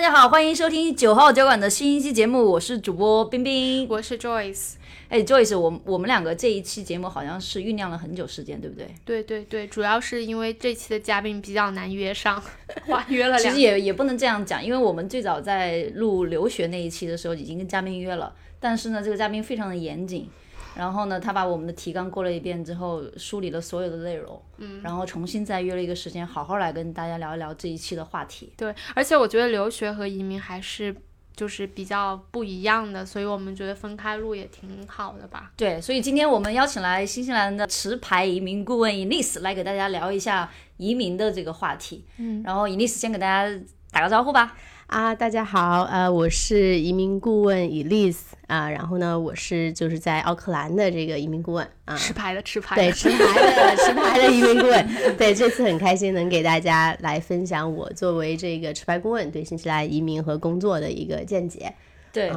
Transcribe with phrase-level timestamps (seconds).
[0.00, 4.76] 大家好，欢迎收听九号酒馆的新一期节目，我是主播冰冰，我是 Joyce。
[5.10, 8.88] 哎，Joyce，我我们两个这一期节目好像是酝酿了很久时间，对不对？
[9.04, 12.42] 对对对，主要是因为这期的嘉宾比较难约上，
[12.88, 13.38] 哇，约了。
[13.38, 20.26] 其实也也不能这样讲，因为我们最早在录留学那一期的时候已经跟嘉宾约了，但是呢，这个嘉宾非常的严谨。
[20.74, 28.52] 然后呢，他把我们的提纲过了一遍之后，梳理了所有的内容，嗯，然后重新再约了一个时间，好好来跟大家聊一聊这一期的话题。
[28.56, 30.94] 对，而且我觉得留学和移民还是
[31.34, 35.50] 就是比较不一样的，所以我们觉得分开录也挺好的吧。
[35.56, 42.04] 对，所以今天我们邀请来新西兰的持牌移民顾问 Ines 来给大家聊一下移民的这个话题。
[42.18, 43.60] 嗯，然后 Ines 先给大家
[43.90, 44.56] 打个招呼吧。
[44.90, 61.72] 啊，大家好，呃，我是移民顾问 Elise 啊，然后呢，我是就是在奥克兰的这个移民顾问啊，持牌的持牌，对，持牌的持牌的移民顾问， 对，这次很开心能给大家来分享我作为这个持牌顾问对新西兰移民和工作的一个见解。
[62.12, 62.32] 对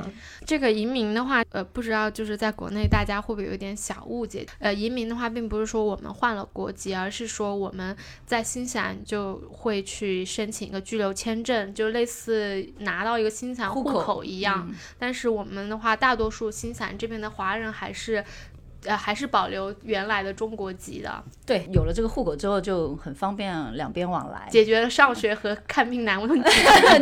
[0.46, 4.46] 这个移民的话，呃，不知道就是在国内大家会不会有点小误解？
[4.60, 14.70] 呃，移民的话，并不是说我们换了国籍，而是说我们在新西兰就会去申请一个居留签证，就类似拿到一个新西兰户口一样。
[15.00, 18.24] 但是我们的话，大多数新西兰这边的华人还是。
[18.86, 21.24] 呃，还是保留原来的中国籍的。
[21.46, 26.50] 对，有了这个户口之后就很方便两边往来，解决了上学和看病难问题。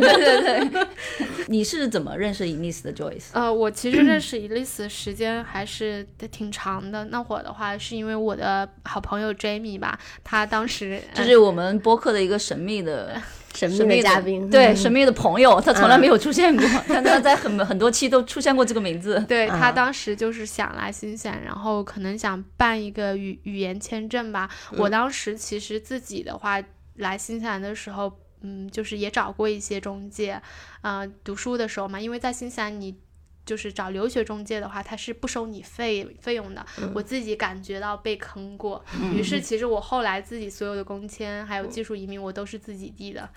[0.42, 0.86] 对对。
[1.48, 3.30] 你是怎么认识 Elise 的 Joyce？
[3.32, 7.04] 呃，我其实认识 Elise 时间还是挺长的。
[7.06, 13.20] 那会儿的话，是因为我的好朋友 Jamie 吧，他当时这是我们播客的一个神秘的。
[13.54, 19.22] 神秘的嘉宾，对神秘的朋友，他从来没有出现过， 但他在很很多期都出现过这个名字。
[19.28, 24.48] 对他当时就是想来新西兰，然后可能想办一个语语言签证吧。
[24.76, 26.62] 我当时其实自己的话
[26.96, 30.40] 来新西兰的时候，嗯，就是也找过一些中介，
[30.80, 32.96] 啊，读书的时候嘛，因为在新西兰你。
[33.44, 36.64] 就是找留学中介的话，他是不收你费费用的。
[36.94, 43.28] 我自己感觉到被坑过，于是其实我后来自己所有的工签还有技术移民我都是自己递的。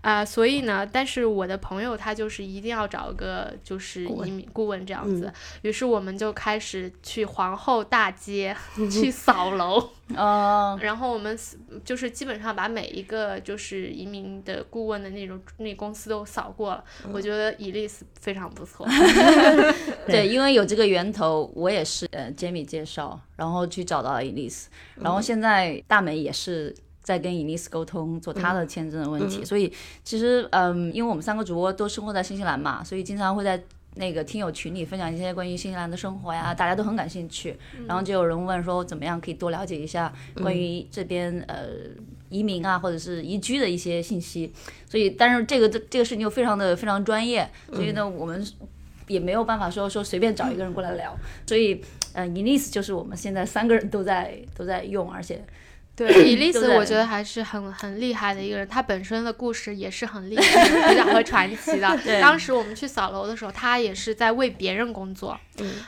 [0.00, 5.32] 啊，所以呢，但是我的朋友他就是一定要找个就是移民顾问这样子，
[5.62, 8.56] 于是我们就开始去皇后大街
[8.90, 11.36] 去扫楼， 哦，然后我们
[11.84, 18.86] 就是基本上把每一个就是移民的顾问的那种那公司都扫过了，我觉得伊丽丝非常不错，
[20.06, 26.74] 对，因为有这个源头，我也是呃 Jamie 介绍，然后去找到了伊丽丝，然后现在大美也是。
[27.08, 29.72] 在跟伊尼斯沟通做他的签证的问题，所以
[30.04, 33.58] 其实嗯，因为我们三个主播都生活在新西兰嘛，所以经常会在
[33.94, 37.56] 那个听友群里分享一些关于新西兰的生活呀，大家都很感兴趣。
[37.86, 41.68] 然后就有人问说，怎么样可以多了解一下关于这边呃
[42.28, 44.52] 移民啊，或者是移居的一些信息。
[44.86, 48.46] 所以，但是这个这这个事情又非常的非常专业，所以呢，我们
[49.06, 51.16] 也没有办法说说随便找一个人过来聊。
[51.46, 51.82] 所以，
[52.12, 55.42] 嗯，伊尼斯就是我们现在三个人都在都在用，而且。
[55.98, 61.98] 对，伊丽丝我觉得还是很很厉害的一个人，她本身的故事也是很厉害、 比较和传奇的。
[62.20, 65.38] 当时我们去扫楼的时候，她也是在为别人工作。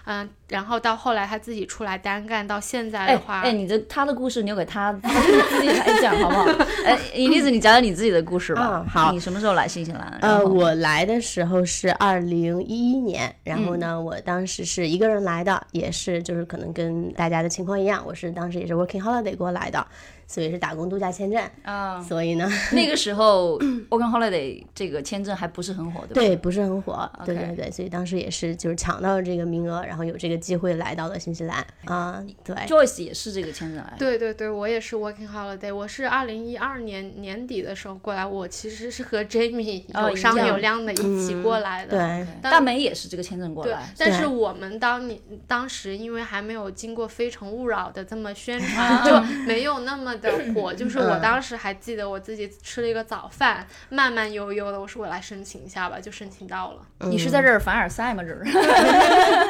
[0.05, 0.29] 嗯。
[0.49, 6.67] 然后到后来他自己出来单干，到现在的话，哎，你的他的故事留给他自己来讲好不好？
[6.85, 8.83] 哎，伊丽子，你讲讲你自己的故事吧。
[8.85, 10.19] 嗯好，你什么时候来新西兰？
[10.23, 19.87] 呃，我来的时候是二零一一年，然后呢，我当时是一个人来的，也是就是可能跟大家的情况一样，我是当时也是 working holiday 过来的。
[20.31, 45.19] 所以是打工度假签证啊，所以呢， 那个时候 Working Holiday 这个签证还不是很火，对对，不是很火，对对对，所以当时也是就是抢到了这个名额，然后有这个机会来到了新西兰啊，对，Joyce 也是这个签证来，对对对，我也是 Working Holiday，我是二零一二年年底的时候过来，我其实是和 Jamie 有商有量的一起过来的，对，大美也是这个签证过来，但是我们当年
[45.49, 50.20] 当时因为还没有经过非诚勿扰的这么宣传， 就没有那么。
[50.21, 56.83] 的火就是我当时还记得我自己吃了一个早饭，慢慢悠悠的，我说我来申请一下吧，就申请到了。
[57.01, 58.23] 你是在这儿凡尔赛吗？
[58.23, 58.45] 这儿？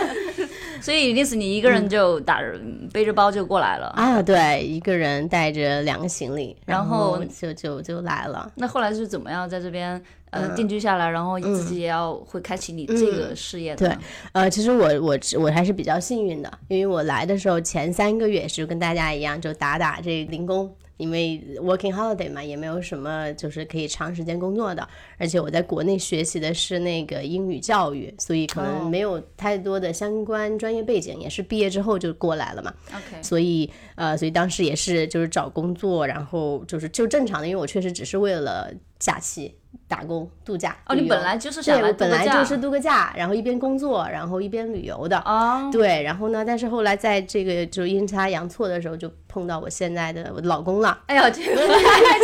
[0.81, 2.59] 所以那次你一个人就打着
[2.93, 4.23] 背着包就过来了啊？
[4.23, 8.51] 对，一个人带着两个行李，然后就就就来了。
[8.55, 13.89] 那后来是怎么样在这边呃定居下来，然后自己也要会开启你这个事业的？
[13.89, 13.99] 对，
[14.33, 20.75] 呃，其实我我我还是比较幸运的，因为我来的时候前三个月是跟大家一样就打打这零工。
[20.97, 24.87] 因为 working holiday 嘛，也没有什么就是可以长时间工作的，
[25.17, 32.75] 而且我在国内学习的是那个英语教育，所以可能没有太多的相关专业背景，也是毕业之后就过来了嘛。
[32.91, 39.53] OK，所以呃，所以当时也是就是找工作，然后就是就正常的，因为我确实只是为了假期
[39.89, 40.77] 打工度假。
[40.87, 45.19] 哦，你本来就是想对我本来就是度个假，然后一边工作，然后一边旅游的。
[45.25, 50.97] 哦，对，然后呢，但是后来在这个就阴差阳错的时候，就碰到我现在的我的老公了。
[51.07, 51.57] 哎呦，这个。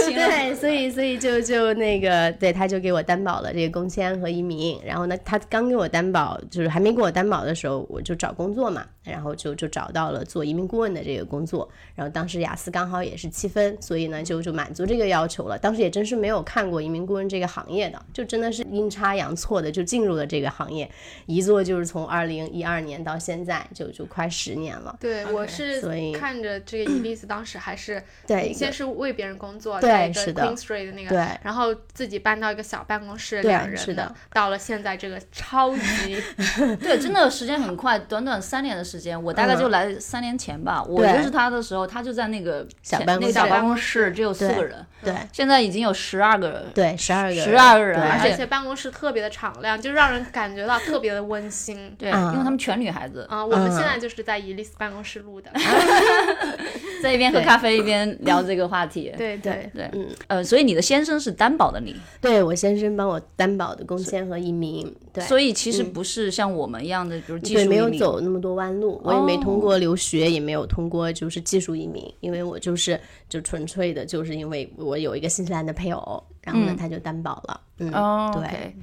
[0.07, 4.79] 对，所以所以就就那个，对，他就给我担保了这个工签和移民。
[4.85, 11.69] 然后呢，他刚给我担保，就是还没给我担保的时候，我就找工作嘛，然后就就找到了做移民顾问的这个工作。
[11.95, 15.59] 然后当时雅思刚好也是七分，所以呢就就满足这个要求了。
[15.59, 20.91] 当时也真是没有看过移民顾问这个行业的，就真的是阴差阳错的就进入了这个行业，
[21.27, 24.97] 一做就是从二零一二年到现在，就就快十年了。
[25.01, 30.43] 对我是所以看着这个伊丽丝当时还是对先是为别人工作，对在一个是的。
[30.43, 31.27] Queen Street 的那个，对。
[31.43, 34.15] 然后自己搬到一个小办公室，对两人是的。
[34.33, 36.23] 到了现在这个超级
[36.81, 40.83] 对，真的时间很快，短短三年的时间，我大概就来三年前吧。
[40.83, 43.21] 我认识他的时候，他就在那个小办公室。
[43.21, 45.15] 那个小办公室，只有四个人，对。
[45.33, 46.56] 现在已经有十二个人。
[46.75, 51.95] 对，十二个人，十二个人，而且办公室特别的敞亮，就让人感觉到特别的温馨。
[51.99, 55.51] 对，嗯因为他们全女孩子，啊、我们嗯现在就是在伊丽斯办公室录的。
[57.03, 59.13] 在一边喝咖啡一边聊这个话题。
[59.17, 72.99] 对对，对，嗯呃，所以你的先生是担保的你，对我先生帮我担保的工签和移民，对，所以其实不是像我们一样的，比如技术对，没有走那么多弯路，我也没通过留学，也没有通过就是技术移民，因为我就是
[73.29, 78.75] 就纯粹的，就是因为我有一个新西兰的配偶，然后呢他就担保了，嗯，哦对。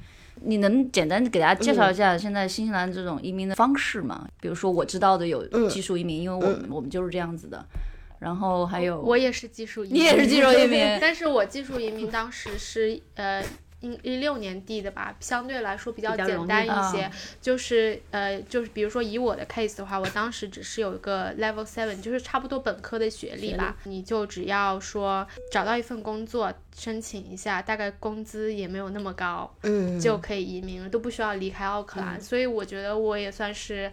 [0.46, 4.28] 你能简单给大家介绍一下现在新西兰这种移民的方式吗？
[4.40, 7.64] 比如说我知道的有技术移民，因为我们我们就是这样子的，
[8.18, 10.80] 然后还有我也是技术移民，你也是技术移民。
[11.00, 13.42] 但是我技术移民当时是呃。
[13.84, 33.92] 一一六年递的吧，相对来说比较简单一些，啊就是呃，就是比如说以我的 case 的话，我当时只是有一个 level seven，就是差不多本科的学历吧，你就只要说找到一份工作，申请一下，大概工资也没有那么高，嗯，就可以移民了，都不需要离开奥克兰，所以我觉得我也算是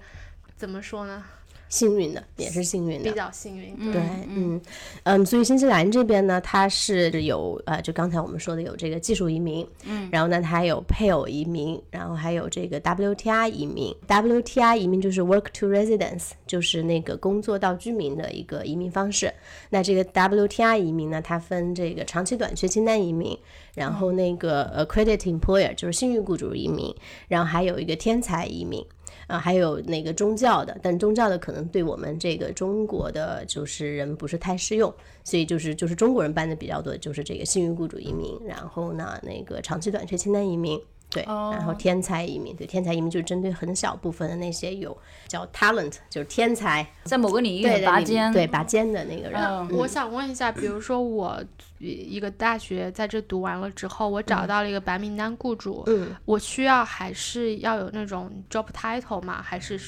[0.55, 1.23] 怎么说呢，
[1.71, 3.15] 幸运的，也是幸运的比。
[3.15, 3.73] 较幸运。
[3.91, 4.61] 对，嗯
[5.03, 13.95] 嗯，所以新西兰这边呢，它是有呃，就刚才我们说的有这个技术移民，嗯，然后呢，它还有配偶移民，然后还有这个 WTI 移民。
[14.05, 19.33] WTI 移民就是 Work to Residence，就是那个工作到居民的一个移民方式。
[19.69, 23.37] 那这个 WTI 移民呢，它分这个长期、短缺清单移民，
[23.73, 26.93] 然后那个 Accredited Employer 就是信誉雇主移民，
[27.29, 28.85] 然后还有一个天才移民。
[29.31, 34.93] 啊，还有那个宗教的，但宗教的可能对我们这个中国的就是人不是太适用，
[35.23, 40.77] 所以就是就是中国人办的比较多，就是这个幸运雇主移民，然后呢那个长期短缺清单移民。
[41.11, 44.97] 对，然后天才移民，对天才移民就是针对很小部分的那些有
[45.27, 49.39] 叫 talent，就是天才，在某个领域拔尖，对拔尖的那个人。
[49.41, 51.43] 嗯我想问一下，比如说我
[51.79, 59.41] 一个大学在这读完了之后，我找到了一个白名单雇主，嗯，我需要还是要有那种 job title 吗？
[59.41, 59.79] 还是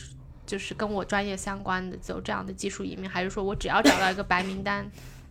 [0.46, 3.10] 就是跟我专业相关的走这样的技术移民？
[3.10, 4.86] 还是说我只要找到一个白名单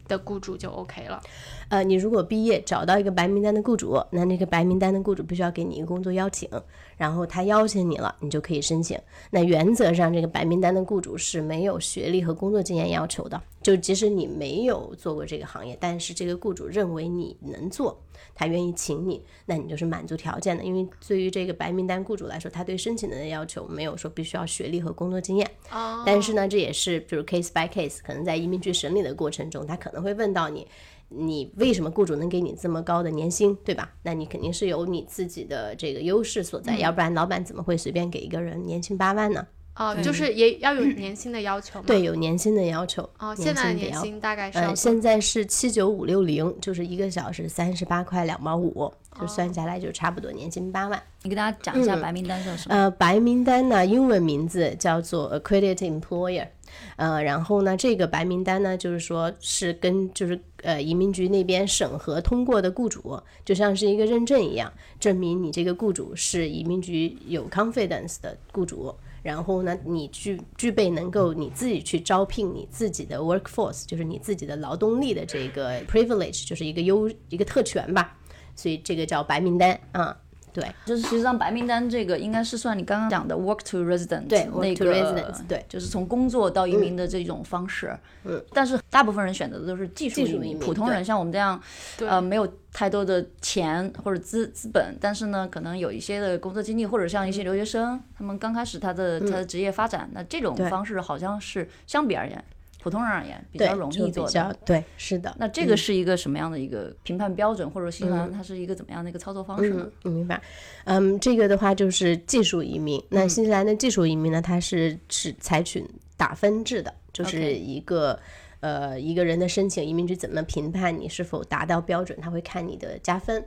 [0.09, 1.21] 的雇主就 OK 了？
[1.69, 6.49] 呃，你如果毕业找到一个白名单的雇主，那那个白名单的雇主必须要给你一个工作邀请，
[6.97, 8.99] 然后他邀请你了，你就可以申请。
[9.31, 17.99] 那原则上，这个白名单的雇主是没有学历和工作经验要求的，就即使你没有做过这个行业，但是这个雇主认为你能做，
[18.35, 20.65] 他愿意请你，那你就是满足条件的。
[20.65, 25.51] 因为对于这个白名单雇主来说，他对申请人的要求没有说必须要学历和工作经验。
[25.71, 30.67] 哦但是呢，这也是就是 case by case，可能在移民局审理的过程中，他可能会问到你，
[31.09, 33.95] 你为什么雇主能给你这么高的年薪，对吧？
[34.03, 39.47] 那你肯定是有你自己的这个优势所在，要不然老板怎么会随便给一个人年薪八万呢？
[39.75, 41.85] 哦，就是也要有年薪的要求吗？
[41.87, 43.09] 对，有年薪的要求。
[43.19, 51.03] 哦，现在年年薪大概是要呃，现在是七九五六零，就是一个小时三十八块两毛五，就算下来就差不多年薪八万。
[51.23, 52.75] 你给大家讲一下白名单是什么？
[52.75, 56.49] 呃，白名单呢，英文名字叫做 Accredited Employer。
[56.97, 68.95] 呃，然后呢，这个白名单呢，就是说是跟就是呃移民局那边审核通过的雇主，就像是一个认证一样，证明你这个雇主是移民局有 confidence 的雇主。
[69.23, 78.19] 然后呢，你具具备能够你自己去招聘你自己的 workforce，就是你自己的劳动力的这个 privilege，就是一个优一个特权吧。
[78.55, 80.17] 所以这个叫白名单啊。
[80.53, 80.65] 对。
[80.85, 85.65] 就是实际上白名单这个应该是算你刚刚讲的 work to resident，对那个 residence，对。
[85.69, 87.97] 就是从工作到移民的这种方式。
[88.25, 91.61] 嗯，但是大部分人选择的都是技术移民普通人像我们这样，
[92.01, 102.45] 呃，没有太多的钱或者资资本，但是呢，可能有一些的工作经历，或者像一些留学生，他们刚开始他的他的职业发展，那这种方式好像是相比而言
[102.83, 104.33] 普通人而言比较容易做的。
[104.33, 105.33] 较对，是的。
[105.39, 109.89] 那这个是一个什么样的一个评判标准，或者新西兰它是一个怎么样的一个操作方式呢？
[110.03, 110.43] 嗯，明白。
[110.85, 113.01] 嗯，这个的话就是技术移民。
[113.09, 115.85] 那新西兰的技术移民呢，它是是采取
[116.17, 118.19] 打分制的，就是一个
[118.59, 123.45] 呃一个人的申请，移民局怎么评判你是否达到标准，他会看你的加分。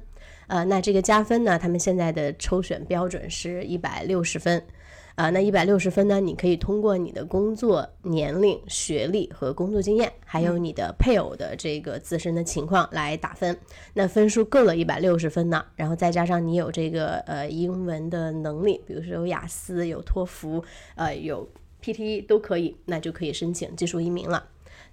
[0.48, 4.64] 呃，那这个加分呢，他们现在的抽选标准是一百六十分。
[5.16, 13.58] 啊、那一百六十分呢，你可以通过你的工作年龄、学历和工作经验，还有你的配偶的这个自身的情况来打分。
[13.94, 20.64] 那分数够了一百六十分呢，然后再加上你有这个呃英文的能力，比如说有雅思、有托福、
[20.96, 21.48] 呃有
[21.82, 24.44] PTE 都可以，那就可以申请技术移民了。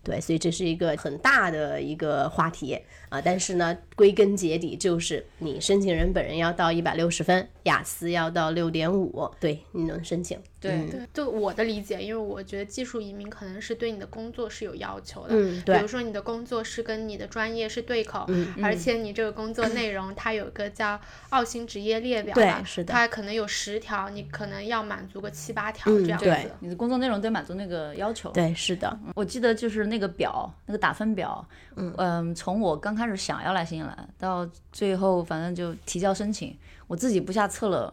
[0.04, 2.78] 对，所以这是一个很大的一个话题
[3.12, 10.38] 啊、但是呢，归根结底就是你申请人本人要到一百六十分，雅思要到六点五，对，你能申请。
[10.58, 20.98] 对嗯对，就我的理解，因为我觉得技术移民可能是对你的工作是有要求的，嗯，对比如，说你的工作是跟你的专业是对口，嗯而且你这个工作内容它有一个叫
[21.30, 26.24] 澳新职业列表对，是的它可能有十条，你可能要满足个七八条嗯这样子。
[26.26, 28.30] 对你的工作内容得满足那个要求。
[28.30, 36.56] 对，是的，我记得就是那个表，那个打分表，嗯嗯从我刚开始想要来新西兰，到最后反正就提交申请，
[36.86, 37.92] 我自己不下测了。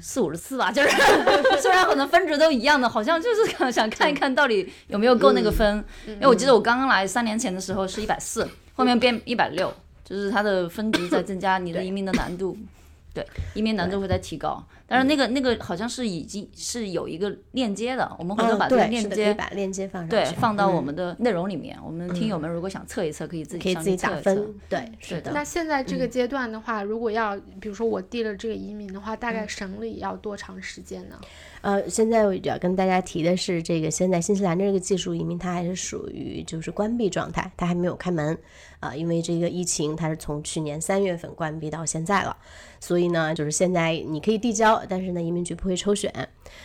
[0.00, 0.88] 四五十次吧，就是
[1.60, 5.84] 虽然可能分值都一样的，好像就是想 想看一看到底有没有够那个分。
[6.06, 9.74] 因为我记得我刚刚来三年前的时候是一百四，后面变一百六，
[10.04, 12.56] 就是它的分值在增加，你的移民的难度，
[13.14, 14.64] 对，移民难度会在提高。
[14.90, 21.78] 但是那个那个好像是已经是有一个链接的，我们回头嗯，把这个链接把链接放上对，放到我嗯们的内容里面。
[21.84, 23.96] 我们听友们如果想测一测，可以自己上可以自己。
[23.96, 31.20] 打分，对，是的那现在这嗯个阶段的话，如果要比如说我递了这个移民的话，大嗯概审理要多长时间呢？
[31.60, 38.38] 呃，现在我要跟大家提的是，这个现在新西兰这个技术移民它还是属于就是关闭状态，它还没有开门
[38.80, 42.36] 啊、因为这个疫情它是从去年三月份关闭到现在了，
[42.78, 46.12] 所以呢，就是现在你可以递交，但是呢，移民局不会抽选。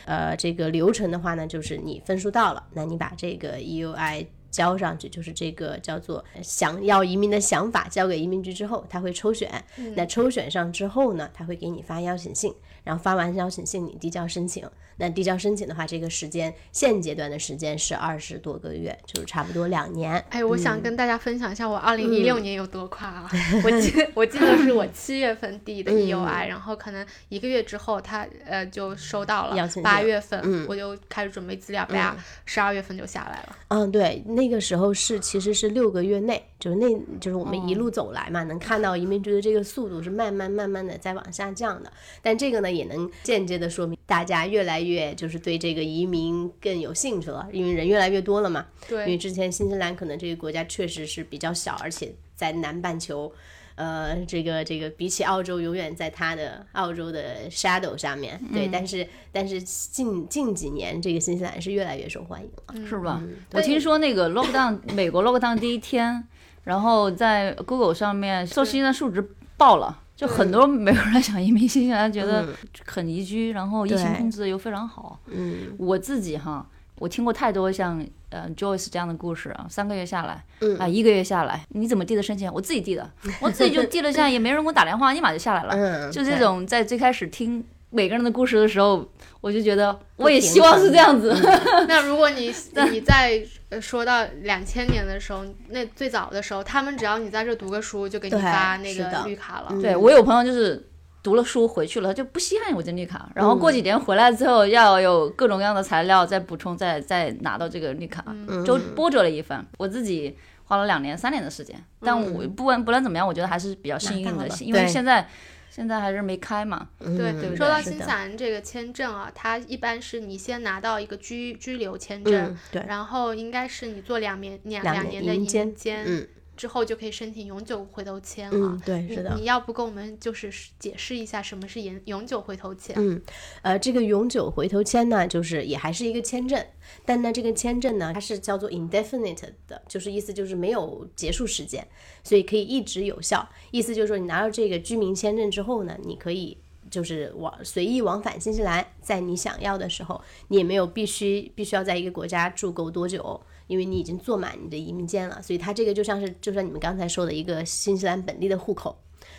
[0.05, 9.49] 呃，这个流程的话呢，就是你分数到了，那你把这个 EUI 交上去，就是这个叫做想要移民的想法交给移民局之后，他会抽选。
[9.95, 14.69] 那抽选上之后呢，他会给你发邀请信，然后发完邀请信你递交申请。
[14.97, 20.13] 那递交申请的话，这个时间现阶段的时间是二十多个月，就是差不多两年。
[20.29, 23.29] 哎，我嗯想跟大家分享一下我二零一六年有多快啊！
[23.63, 33.55] 我记我记得是我七月份递的嗯 EUI，、然后可能一个月之后他呃就收到了八月份、嗯我就开始准备资料，啪，十二月份就下来了。
[33.69, 36.87] 嗯，对，那个时候是其实是六个月内，就是那
[37.19, 41.91] 就是我们一路走来嘛，能看到移民局的这个速度是慢慢慢慢的在往下降的。
[42.21, 48.65] 但这个呢，也能间接的说明大家越来越就是对这个移民更有兴趣了，因为人越来越多了嘛。
[48.87, 53.31] 对因为，之前新西兰可能这个国家确实是比较小，而且在南半球。
[53.75, 62.87] 呃，这个这个比起澳洲，永远在它的澳洲的 shadow 下面，对，但是但是近近几年，这个新西兰是越来越受欢迎了。
[62.87, 63.19] 是吧？
[63.23, 66.23] 嗯我听说那个 lockdown 美国 lockdown 第一天，
[66.65, 70.02] 然后在 Google 上面搜新西兰数值爆了。
[70.23, 72.47] 就很多美国人想移民新西兰，觉得
[72.85, 75.19] 很宜居，然后疫情控制的又非常好。
[75.27, 76.65] 嗯我自己哈，
[76.97, 82.49] 我听过太多像呃 Joyce 这样的故事啊，三个月下来，嗯啊一个月下来，你怎么递的申请？
[82.53, 83.11] 我自己递的，
[83.41, 85.73] 我自己就递了下来，也没人给我打电话，立马就下来了。
[85.75, 89.05] 嗯，就这种在最开始听每个人的故事的时候，
[89.41, 91.35] 我就觉得我也希望是这样子。
[91.89, 92.45] 那如果你
[92.91, 99.67] 你在呃说到两千年的时候，那最早的时候，他们只要你在这读个书，就给你发那个绿卡了。
[99.71, 100.89] 嗯对我有朋友就是
[101.21, 109.65] 读了书回去了，他就不稀罕我这绿卡，然后过几年回来之后要有各种各样的材料再补充，再再拿到这个绿卡，嗯就波折了一番。
[109.77, 115.27] 我自己花了两年、三年的时间，但我不管不论怎么样，我觉得还是比较幸运的因为现在
[115.73, 116.87] 现在还是没开嘛。
[116.99, 128.53] 嗯对，说到新西兰这个签证啊，它一般是你先拿到一个居居留签证，嗯对，然后应该是你做两年两两年的移移民监民监，嗯之后就可以申请永久回头签啊。
[128.53, 129.45] 嗯对是的你。
[129.45, 132.95] 要不跟我们就是解释一下什么是永永久回头签？
[132.97, 133.21] 嗯，
[133.61, 136.63] 呃，这个永久回头签呢，就是也还是一个签证，
[137.05, 141.85] 但呢，这个签证呢，它是叫做 indefinite 的，就是意思就是没有结束时间，
[142.23, 143.47] 所以可以一直有效。
[143.71, 146.57] 意思就是说，你拿到这个居民签证之后呢，你可以
[146.91, 153.41] 就是往随意往返新西兰，在你想要的时候，你也没有必须必须要在一个国家住够多久。
[153.67, 158.97] 因为你已经做满你的移民监了，所以它这个就像是就像你们刚才说的一个新西兰本地的户口，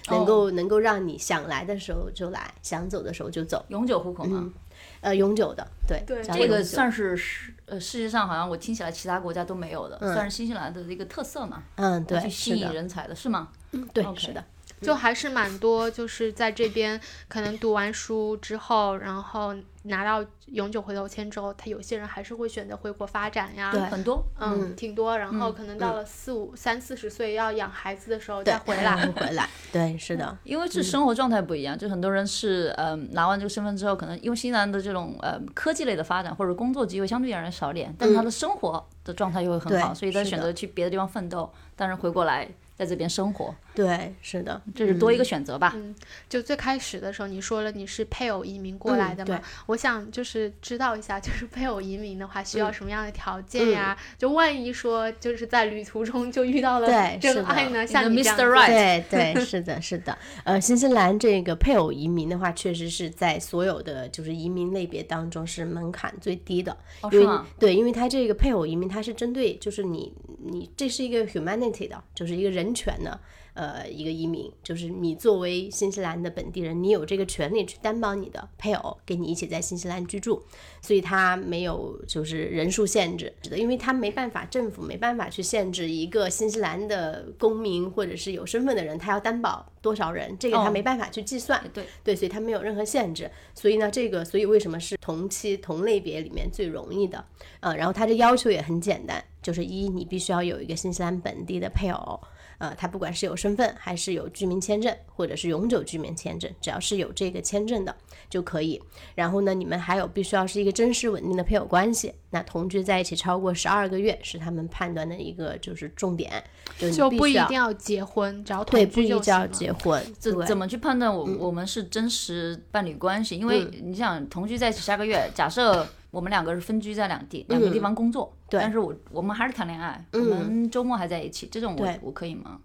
[0.09, 3.65] 能够、能够让你想来的时候就来，想走的时候就走。
[3.69, 4.53] 永久户口吗，
[5.01, 13.49] 呃永久的，对，对这个算是世呃世界上好像我听起来其他国家都没有的，算是新西兰的一个特色嘛，嗯对去吸引，人才的是吗？
[13.73, 14.45] 嗯对是的，
[14.85, 23.71] 就还是蛮多，就是在这边可能读完书之后，然后拿到永久回头签之后，他有些人还是会选择回国发展呀。
[23.73, 25.19] 对很多，嗯，挺多。
[25.19, 28.95] 然后可能到了四五、三四十岁要养孩子的时候再回来。
[29.13, 45.73] 回来， 对是的，因为是生活状态不一样，就很多人是嗯、拿完这个身份之后，可能因为新西兰的这种呃科技类的发展或者工作机会相对而言少点，但是他的生活的状态又会很好，对所以他选择去别的地方奋斗，但是回过来在这边生活，对是的，这是多一个选择吧。
[45.75, 45.95] 嗯
[46.29, 49.41] 就最开始的时候，你说了你是配偶移民过来的嘛？
[49.67, 53.97] 我想就是知道一下，就是配偶移民的话需要嗯什么样的条件呀？
[54.17, 57.87] 就万一说就是在旅途中就遇到了对真爱呢？
[57.87, 58.39] 像你这样 Mr.
[58.39, 60.17] 子 Right 对对， 是的，是的。
[60.45, 66.77] 呃，新西兰这个配偶移民的话，确实是在所有的就是移民类别当中是门槛最低的，
[67.13, 73.21] 因为哦是吗对，因为它这个配偶移民，它是针对就是你你这是一个 humanity 的，就是一个人权的。
[73.55, 80.43] 呃，一个移民就是你作为新西兰的本地人，你有这个权利去担保你的配偶跟你一起在新西兰居住，
[80.83, 91.63] 所以它没有就是人数限制，因为它没办法，政府没办法去限制一个新西兰的公民或者是有身份的人，他要担保多少人，这个他哦没办法去计算。
[91.73, 93.31] 对，对，所以他没有任何限制。
[93.55, 97.25] 所以呢，这个所以为什么是同期同类别里面最容易的？
[97.61, 102.21] 呃，然后它的要求也很简单，就是一你必须要有一个新西兰本地的配偶。
[102.59, 107.95] 呃，他不管是有身份，还是有居民签证，或者是永久居民签证，只要是有这个签证的
[108.29, 108.83] 就可以。
[109.15, 116.43] 然后呢，你们还有必须要是一个真实稳定的配偶关系，那同居在一起超过十二个月是他们判断的一个就是重点，
[116.77, 119.45] 就你就不一必须要定要结婚，只要对，同居就不一定要。
[119.55, 123.37] 结婚，怎怎么去判断我、我们是真实伴侣关系？
[123.37, 128.61] 因为你想同居在一起下个月，假设我们两个是分居在两地两个地方工作，对。
[128.61, 132.61] 但是我我们还是谈恋爱，我们周末还在一起，这种我我可以吗？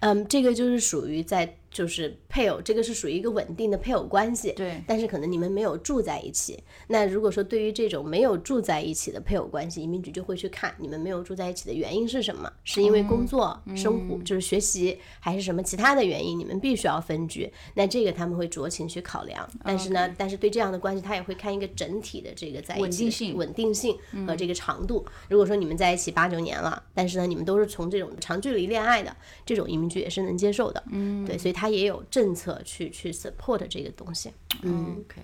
[0.00, 4.52] 嗯，这个就是属于在就是配偶，这个是属于一个稳定的配偶关系。
[4.56, 6.58] 对，但是可能你们没有住在一起。
[6.88, 17.48] 那如果说对于这种没有住在一起的配偶关系，移民局就会去看你们没有住在一起的原因是什么，是因为工作、生活就是学习，还是什么其他的原因，你们必须要分居。
[17.74, 19.48] 那这个他们会酌情去考量。
[19.62, 25.06] 但是呢，但是对这样的关系，他也会看一个整体的这个在一起稳定性稳定性和这个长度。
[25.28, 29.14] 如果说你们在一起八九年了，但是呢，你们都是从这种长距离恋爱的，
[29.46, 30.82] 这种移民局也是能接受的。
[30.90, 34.30] 嗯，对，所以他也有政策去去 support 这个东西。
[34.62, 35.20] 嗯，OK，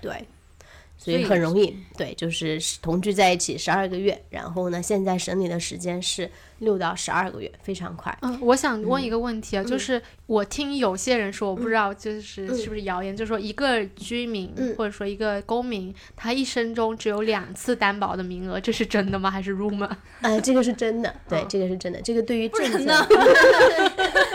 [0.00, 0.26] 对，
[1.02, 8.16] 所以很容易，对，就是同居在一起十二个月，然后呢，现在审理的时间是六到十二个月，非常快。
[8.22, 19.28] 嗯，我想问一个问题啊，就是我听有些人说，我不知道就是是不是谣言，就是说一个居民、或者说一个公民，他一生中只有两次担保的名额，这是真的吗？
[19.28, 19.90] 还是 rumor？
[20.20, 23.06] 呃，这个是真的，对，这个是真的，这个对于政策。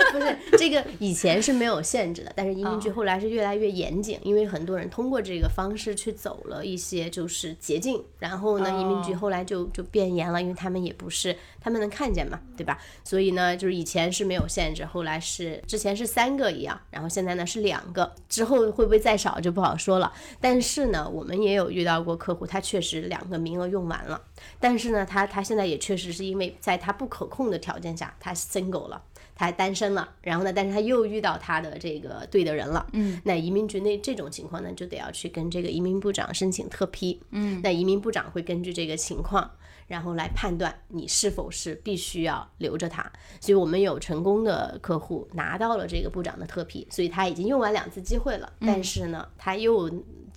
[0.11, 0.26] 不是
[0.67, 12.77] 这个以前是没有限制的，但是移民局后来是越来越严谨，因为很多人通过这个方式去走了一些就是捷径，然后呢，移民局后来就就变严了，因为他们也不是他们能看见嘛，对吧？
[13.05, 20.11] 所以呢，就是以前是没有限制，后来是之前是三个一样，然后现在呢是两个，之后会不会再少就不好说了。
[20.41, 24.21] 但是呢，我们也有遇到过客户，他确实两个名额用完了，
[24.59, 29.01] 但是呢，他他现在也确实是因为在他不可控的条件下，他 single 了。
[29.37, 39.49] 他还单身了，然后呢，但是他又遇到他的这个对的人了，嗯，那移民局那这种情况呢，就得要去跟这个移民部长申请特批，嗯，那移民部长会根据这个情况，
[39.85, 43.03] 然后来判断你是否是必须要留着他。
[43.39, 49.87] 所以我们有成功的客户拿到了这个部长的特批，所以他已经用完两次机会了，但是呢，他又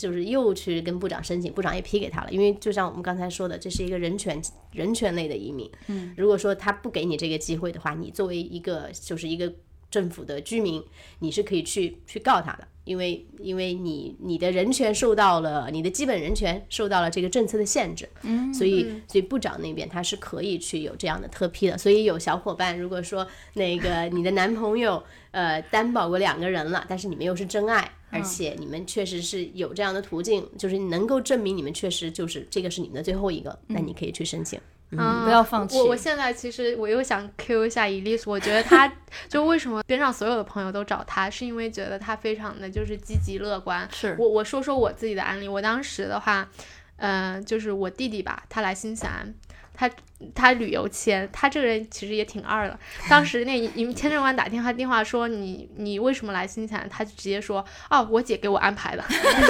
[0.01, 4.41] 就是又去跟部长申请，部长也批给他了，因为就像我们刚才说的，这是一个人权
[4.73, 5.71] 人权类的移民。
[5.89, 9.53] 嗯，如果说他不给你这个机会的话，你作为一个就是一个
[9.91, 10.83] 政府的居民，
[11.19, 18.09] 你是可以去去告他的，因为因为你你的人权受到了你的基本人权受到了这个政策的限制。
[18.23, 21.77] 嗯，所以所以部长那边他是可以去有这样的特批的。
[21.77, 27.93] 所以有小伙伴如果说那个你的男朋友呃担保过两个人了，但是你们又是真爱。
[28.11, 34.61] 而且你们确实是有这样的途径，就是能够证明你们确实就是这个是你们的最后一个，那你可以去申请。
[34.93, 38.93] 嗯，不要放弃我我现在其实我又想 Q 一下伊丽丝，我觉得他
[39.31, 43.89] 就为什么边上所有的朋友都找他，是因为觉得他非常的就是积极乐观。
[43.93, 46.51] 是我我说说我自己的案例，我当时的话，
[46.97, 49.33] 呃，就是我弟弟吧，他来新西兰。
[49.81, 49.91] 他
[50.35, 52.79] 他旅游签，他这个人其实也挺二的。
[53.09, 59.03] 当时那移民签证官打电话电话说你你为什么来新西兰，他就直接说哦我姐给我安排的，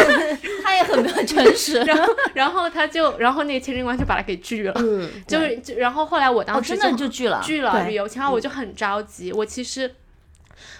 [0.62, 1.80] 他也很很诚实。
[1.80, 7.42] 然后然后他就然后那个签证官就把他给拒了，嗯，就是就然后后来我哦，当时真的就拒了。
[7.42, 9.32] 拒了旅游签，我就很着急。
[9.32, 9.92] 我其实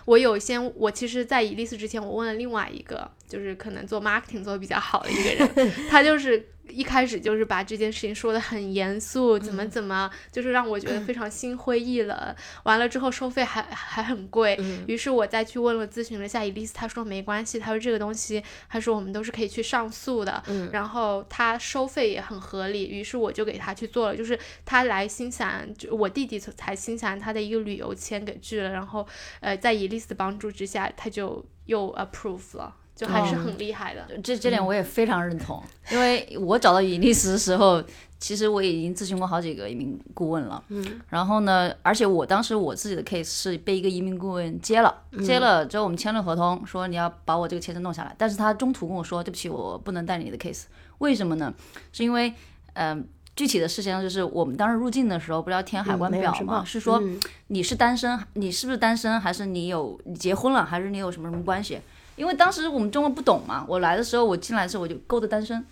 [0.05, 12.37] 我有先，我其实，在伊丽丝之前，我问了另外一个，就是可能做 marketing 做的比较好的一个人， 他就是一开始就是把这件事情说的很严肃，怎么怎么，就是让我觉得非常心灰意冷。
[12.65, 29.07] 完了之后收费还还很贵，于是我再去问了咨询了一下伊丽丝，她说没关系，她说这个东西，她说我们都是可以去上诉的，然后她收费也很合理，于是我就给她去做了，就是他来新西兰，就我弟弟才新西兰他的一个旅游签给拒了，然后
[29.41, 32.77] 呃在伊丽丝的帮助之下，他就又 approve 了。
[32.95, 37.83] 就还是很厉害的，这这点我也非常认同，因为我找到伊丽丝的时候，
[38.19, 50.65] 其实我已经咨询过好几个移民顾问了，嗯，然后呢，而且我当时我自己的 case 是被一个移民顾问接了，接了之后我们签了合同，说你要把我这个签证弄下来，但是他中途跟我说，对不起，我不能代理你的 case，
[50.99, 51.55] 为什么呢？
[51.93, 52.35] 是因为，
[52.75, 56.63] 嗯、具体的事情就是我们当时入境的时候不是要填海关表吗？
[56.67, 57.19] 是说嗯。
[57.47, 61.81] 你是单身，你是不是单身，还是你有你结婚了，还是你有什么什么关系？
[62.21, 65.65] 因为当时我们中国不懂嘛，我来的时候，我进来的时候我就勾搭单身，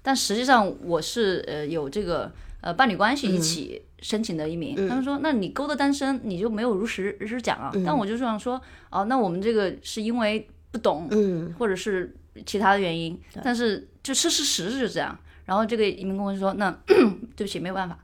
[0.00, 2.30] 但实际上我是呃有这个
[2.60, 4.76] 呃伴侣关系一起申请的移民。
[4.88, 7.72] 他们说，那你勾搭单身，你就没有如实如实讲啊。
[7.84, 12.14] 但我就想说，哦，那我们这个是因为不懂，嗯，或者是
[12.46, 15.18] 其他的原因，但是就事实实是这样。
[15.46, 16.70] 然后这个移民公司说，那
[17.34, 17.98] 对不起，没有办法。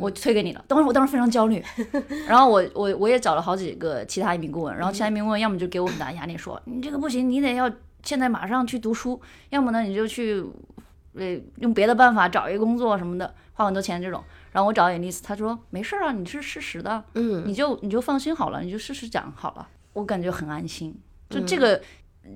[0.00, 1.62] 我推给你了，当时我当时非常焦虑，
[2.28, 7.70] 然后我我我也找了好几个其他移民顾问，然后其他移民顾问要么就给我很大压力说你这个不行，你得要
[8.02, 10.44] 现在马上去读书，要么呢你就去
[11.14, 14.22] 呃用别的办法找一个工作什么的，花很多钱这种。
[14.52, 20.94] 然后我找伊丽丝，她说没事儿啊，你是事实的，嗯，你就你就放心好了，你就事实讲好了，我感觉很安心。
[21.28, 21.80] 就这个、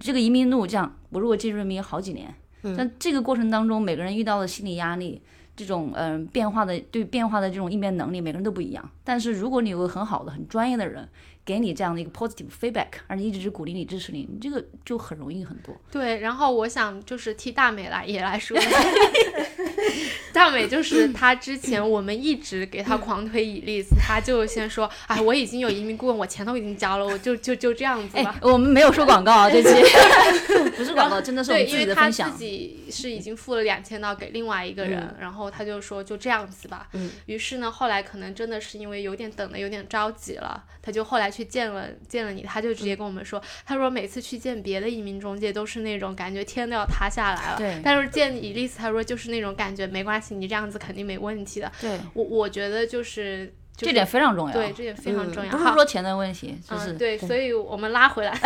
[0.00, 2.34] 这个移民路这样，我如果进入移民好几年，
[2.76, 5.22] 但这个过程当中每个人遇到的心理压力。
[5.58, 8.90] 这种嗯、变化的对变化的这种应变能力，每个人都不一样。
[9.02, 11.08] 但是如果你有个很好的、很专业的人
[11.48, 15.74] 给你这样的一个 positive feedback，而且一直是鼓励你、支持你，你这个就很容易很多。
[15.90, 18.54] 对，然后我想就是替大美来也来说，
[20.34, 28.38] 大美就是她之前我们一直给她狂推伊丽丝，她就先说，哎，我已经有移民顾问，我钱都已经交了，我就就就这样子吧。
[28.42, 29.70] 我们没有说广告啊，这期
[30.76, 32.44] 不是广告，真的是我对，们自因为他己的分享自。
[32.44, 36.88] 己是已经付了两千刀给另外一个人，然后她就说就这样子吧。
[36.92, 51.70] 嗯于是呢，后来可能真的是因为有点等的有点着急了，她就后来去见了见了你，他就直接跟我们说，他说每次去见别的移民中介都是那种感觉天都要塌下来了，对但是见伊丽丝，他说就是那种感觉没关系，你这样子肯定没问题的。
[51.80, 53.52] 对，我我觉得就是。
[53.78, 54.52] 就是这点非常重要。
[54.52, 55.50] 对，这点非常重要。
[55.52, 58.36] 不是说钱的问题，就是、嗯，对，所以我们拉回来，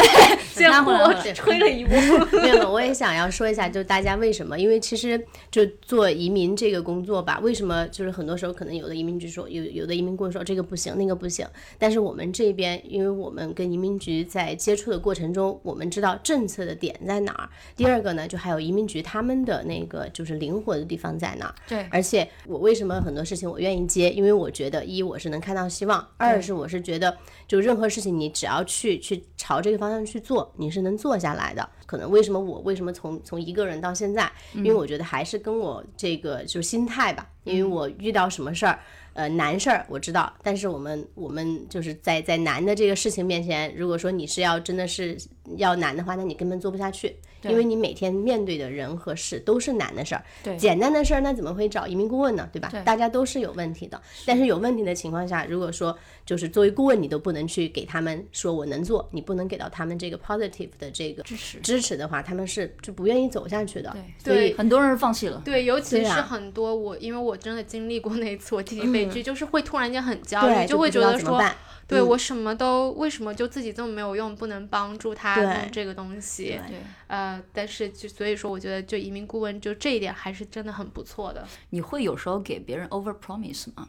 [0.45, 1.97] 先拉回来吹了一波。
[2.43, 4.59] 没有，我也想要说一下，就大家为什么？
[4.59, 5.19] 因为其实
[5.51, 11.47] 就做移民这个工作吧，为什么就是很多时候可能有的移民局说，有有的移民顾问说这个不行，那个不行。
[11.79, 17.49] 但是我们这边，因为我们跟移民局在接触的过程中，我们知道政策的点在哪儿。
[17.75, 21.55] 第二个呢，就还有移民局他们的那个就是灵活的地方在哪儿。
[21.67, 24.11] 对而且我为什么很多事情我愿意接？
[24.11, 31.69] 因为我觉得一我是能看到希望，二是我是觉得就任何事情你只要去去朝这个方向去做，你是能做下来的。
[31.87, 38.79] 可能为什么我为什么从从一个人到现在，因为我觉得还是跟我这个就是心态吧，因为我遇到什么事儿。
[39.15, 45.15] 呃，难事儿我知道，但是我们我们就是在在难的这个事情面前，如果说你是要真的是
[45.59, 50.25] 要难的话，那你根本做不下去，因为你每天面对的人和事都是难的事儿。
[50.43, 52.49] 对简单的事儿那怎么会找移民顾问呢？
[52.53, 52.69] 对吧？
[52.71, 61.59] 对大家都是有问题的，但是有问题的情况下，如果说就是作为顾问，你都不能去给他们说我能做，你不能给到他们这个 positive 的这个支持。
[61.61, 63.95] 支持的话，他们是就不愿意走下去的。
[64.23, 65.43] 对，所以很多人放弃了。
[65.45, 71.57] 对，尤其是很多我，因为我真的经历过那一次我弟弟被拒，就是会突然间很焦虑，就会觉得说，怎么办。
[71.93, 75.37] 对嗯我什么都为什么就自己这么没有用，不能帮助他
[75.71, 76.59] 这个东西。
[76.69, 81.47] 对，呃，但是就所以说，我觉得就移民顾问就这一点还是真的很不错的。
[81.71, 83.89] 你会有时候给别人 over promise 吗？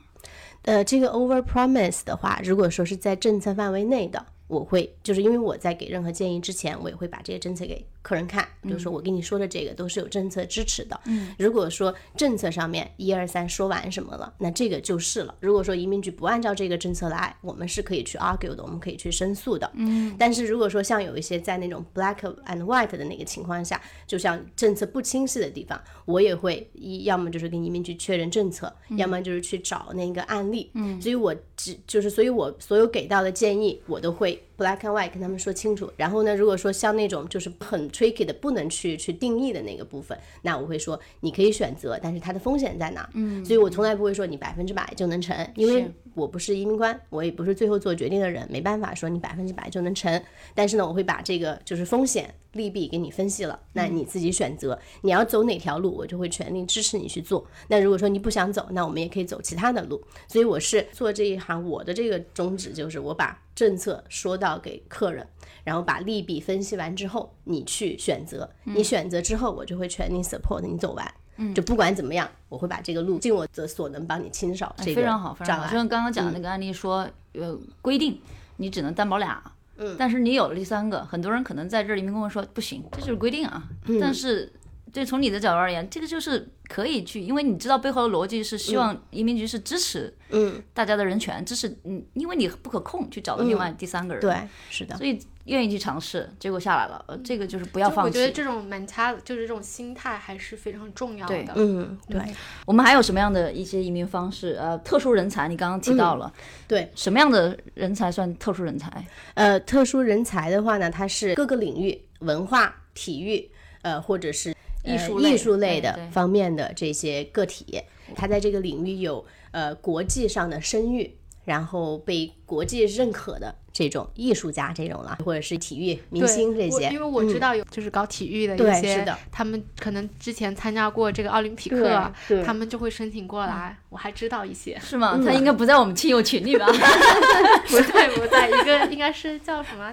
[0.64, 11.00] 呃，这个 over promise 的话，如果说是在政策范围内的，我会就是因为我在给任何建议之前，我也会把这些政策给客人看，就是说我跟你说的这个都是有政策支持的。
[11.06, 15.34] 嗯，如果说政策上面一二三说完什么了，那这个就是了。
[15.40, 19.70] 如果说移民局不按照这个政策来，我们是可以去 argue 的，我们可以去申诉的。
[19.76, 30.70] 嗯，但是如果说像有一些在那种 black and white 的那个情况下，就像政策不清晰的地方，我也会一要么就是跟移民局确认政策，要么就是去找那个案例。
[30.74, 35.92] 嗯，所以我只就是所以我所有给到的建议，我都会 black and white 跟他们说清楚。
[35.98, 43.10] 然后呢，如果说像那种就是很 tricky 的不能去去定义的那个部分，那我会说你可以选择，但是它的风险在哪？
[43.14, 50.22] 嗯，所以我从来不会说你百分之百就能成，因为我不是移民官，我也不是最后做决定的人，没办法说你百分之百就能成。
[50.54, 57.46] 但是呢，我会把这个就是风险利弊给你分析了，那你自己选择你要走哪条路，我就会全力支持你去做。
[57.68, 60.02] 那如果说你不想走，那我们也可以走其他的路。
[60.28, 65.28] 所以我是做这一行，我的这个宗旨就是我把政策说到给客人，
[65.64, 68.50] 然后把利弊分析完之后，你去选择。
[68.64, 71.14] 你选择之后，我就会全力 support 你走完。
[71.56, 75.66] 就不管怎么样，我会把这个路尽我的所能帮你清扫这个非常好，非常好。
[75.66, 78.20] 就像刚刚讲的那个案例说，呃，规定
[78.58, 79.44] 你只能担保俩，
[79.78, 83.64] 嗯，但是你有了第三个，很多人可能在这里面跟我说不行，这就是规定啊。
[84.00, 84.54] 但是，
[84.94, 98.08] 对从你的角度而言，这个就是可以去，因为你知道背后的逻辑是希望移民局是支持，嗯，大家的人权，支持，嗯，因为你不可控去找到另外第三个人，对，是的，所以愿意去尝试，结果下来了，呃，这个就是不要放弃。
[98.08, 101.54] 我觉得这种 mental 就是这种心态还是非常重要的。
[101.56, 102.22] 嗯，对。
[102.66, 104.56] 我们还有什么样的一些移民方式？
[104.60, 106.32] 呃，特殊人才，你刚刚提到了，
[106.68, 109.06] 对，什么样的人才算特殊人才？
[109.34, 113.50] 呃，特殊人才的话呢，它是各个领域，文化、体育，
[113.82, 114.53] 呃，或者是
[114.84, 117.82] 艺术艺术类的方面的这些个体，
[118.16, 123.56] 他在这个领域有呃国际上的声誉，然后被国际认可的。
[123.74, 132.14] 这种艺术家这种了，或者是体育明星这些，因为我知道有就是搞体育的一些，他们可能之前参加过这个奥林匹克，
[132.46, 133.76] 他们就会申请过来。
[133.90, 135.20] 我还知道一些，是吗？
[135.26, 136.68] 他应该不在我们亲友群里吧？
[137.66, 139.92] 不在，不在，一个应该是叫什么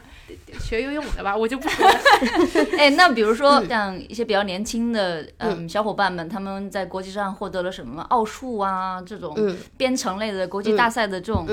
[0.61, 1.35] 学游泳的吧？
[1.35, 1.99] 我就不说了。
[2.77, 9.35] 哎，那比如说像一些比较年轻的嗯小伙伴们，他们在国际上获得了什么奥数啊这种
[9.79, 11.47] 编程类的国际大赛的这种。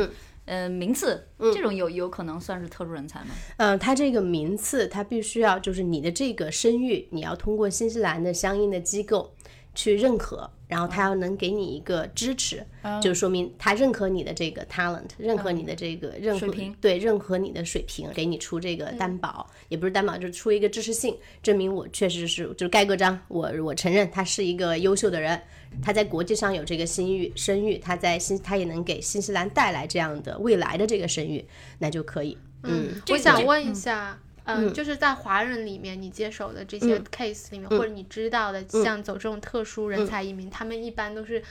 [0.47, 3.27] 呃，名次这种有有可能算是特殊人才吗？
[3.57, 9.35] 嗯，他这个名次，他必须要就是你的这个声誉，你要通过新西兰的相应的机构
[9.75, 12.65] 去认可，然后他要能给你一个支持，
[13.01, 25.41] 就说明他认可你的这个 talent，认可你的这个认水平，对，认可你的水平，给你出这个担保，也不是担保，就是出一个支持信，证明我确实是就是盖个章，我我承认他是一个优秀的人。
[25.83, 31.45] 他在国际上有这个声誉，声誉，他在新，他也能给新西兰带来这样的未来的这个声誉，
[31.77, 32.37] 那就可以。
[32.63, 34.26] 嗯，我想问一下，嗯，
[34.73, 41.41] 就是在华人里面，你接手的这些 case 里面，或者你知道的，像走这种特殊人才移民，他们一般都是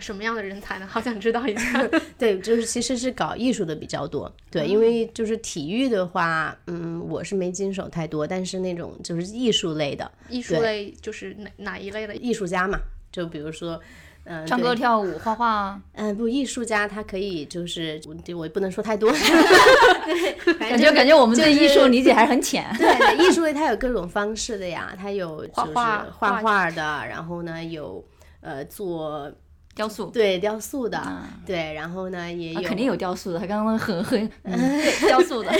[0.00, 0.86] 什么样的人才呢？
[0.86, 1.88] 好想知道一下。
[2.18, 4.30] 对，就是其实是搞艺术的比较多。
[4.50, 12.78] 对，因为就是体育的话，嗯，我是没经手太多，但是那种就是艺术类的，艺术类就是哪哪一类的艺术家嘛。
[13.10, 13.80] 就比如说，
[14.28, 19.10] 嗯，唱歌、跳舞、画画，嗯，不，艺术家他可以就是我，我不能说太多，
[20.04, 22.64] 对，感觉感觉我们对艺术理解还是很浅。
[22.76, 28.04] 对，艺术类它有各种方式的呀，它有 就是画画的，然后呢有
[28.40, 29.30] 呃做
[29.76, 31.00] 雕塑，对，雕塑的，
[31.46, 34.28] 对，然后呢也有肯定有雕塑的，他刚刚很很
[35.06, 35.52] 雕塑的，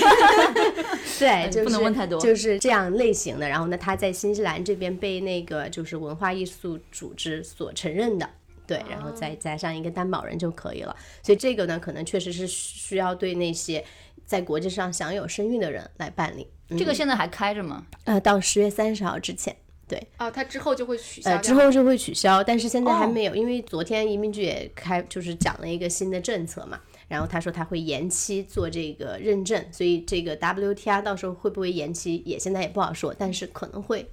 [1.20, 3.48] 对，就不能问太多，就是这样类型的。
[3.48, 8.28] 然后呢，他在新西兰这边被那个就是文化艺术组织所承认的，
[8.66, 10.94] 对，然后再加上一个担保人就可以了。
[11.22, 13.84] 所以这个呢，可能确实是需要对那些
[14.24, 16.48] 在国际上享有声誉的人来办理。
[16.76, 17.86] 这个现在还开着吗？
[18.04, 19.54] 呃，到十月三十号之前。
[19.88, 21.30] 对哦，他之后就会取消。
[21.30, 26.80] 呃，之后就会取消，但是现在还没有，因为昨天移民局也开，就是讲了一个新的政策嘛。
[27.06, 34.04] 然后他说他会延期做这个认证，所以这个 WTR 到时候会不会延期，也现在也不好说，但是可能会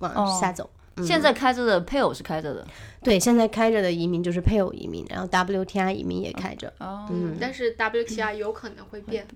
[0.00, 0.68] 往下走。
[1.04, 2.66] 现在开着的配偶是开着的，
[3.02, 6.72] 对，现在开着的移民就是配偶移民，然后 WTR 移民也开着。
[6.78, 9.26] 哦，嗯，但是 WTR 有可能会变。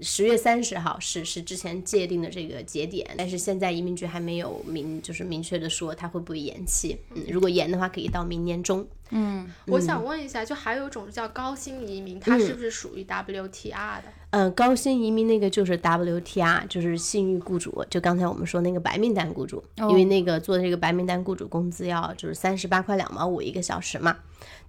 [0.00, 6.96] 十月三十号是是之前界定的这个节点，但是现在移民局还没有明就是明确的说它会不会延期。
[7.14, 8.86] 嗯，如果延的话，可以到明年中。
[9.10, 14.04] 嗯，我想问一下，就还有一种叫高薪移民，它是不是属于 WTR 的？
[14.30, 17.84] 嗯，高薪移民那个就是 WTR，就是信誉雇主。
[17.88, 24.16] 就刚才我们说那个白名单雇主，因为那个做的这个白名单雇主工资要就是三十八块两毛五一个小时嘛。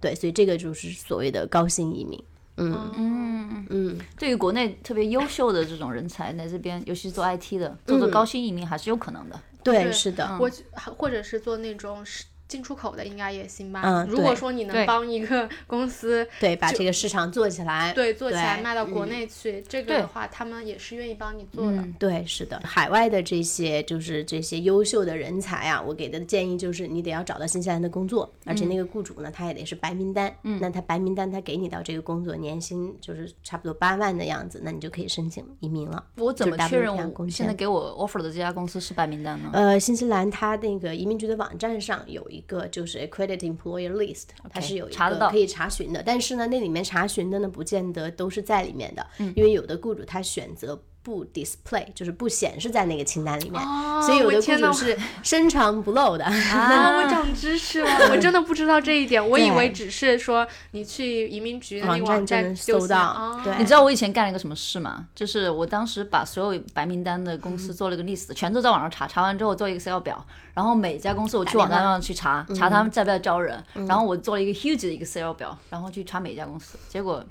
[0.00, 2.22] 对，所以这个就是所谓的高薪移民。
[2.58, 9.38] 嗯嗯，嗯，对于国内特别优秀的这种人才来这边，尤其是做 IT 的，做做高薪移民还是有可能的。
[9.62, 10.50] 对，对是的，我
[10.96, 13.82] 或者是做那种是进出口的，应该也行吧。
[13.84, 17.92] 嗯如果说你能帮一个 公司对，把这个市场做起来。
[17.92, 21.78] 对做起来卖到国嗯内去，这个的话，他们也是愿意帮你做的。
[21.78, 30.32] 嗯对，是的，海外的这些就是这些优秀的人才啊，我给的建议就是你得要找到新西兰的工作，而且那个雇主呢，他也得是白名单。
[30.42, 36.04] 嗯，那他白名单，他给你到这个工作，年薪就是差不多八万的样子，那你就可以申请移民了。
[36.16, 39.50] 我怎么确认我现在给我 offer 的这家公司是白名单呢？
[39.52, 46.02] 呃，新西兰它那个移民局的网站上有一个就是 accredited employer list，它是有一个可以查询的。
[46.02, 53.62] 但是呢，那里面查询的呢，不见得都是在里面的，因为有的雇主他选择不 display，就是不显示在那个清单里面，
[54.02, 56.24] 所以有的雇主是深藏不露的。
[56.26, 63.54] 啊，我长知识了，我真的不知道这一点，我以为只是说你去移民局的那网个网站就能搜到啊对。
[63.58, 65.06] 你知道我以前干了一个什么事吗？
[65.14, 77.24] 就是我当时把所有白名单的公司做了一个 list，、全都在网上查，查完之后做一个 Excel 表，然后每家公司我去网站上去查，查他们在不在招人，然后我做了一个 huge 的一个 Excel 表，然后去查每一家公司，结果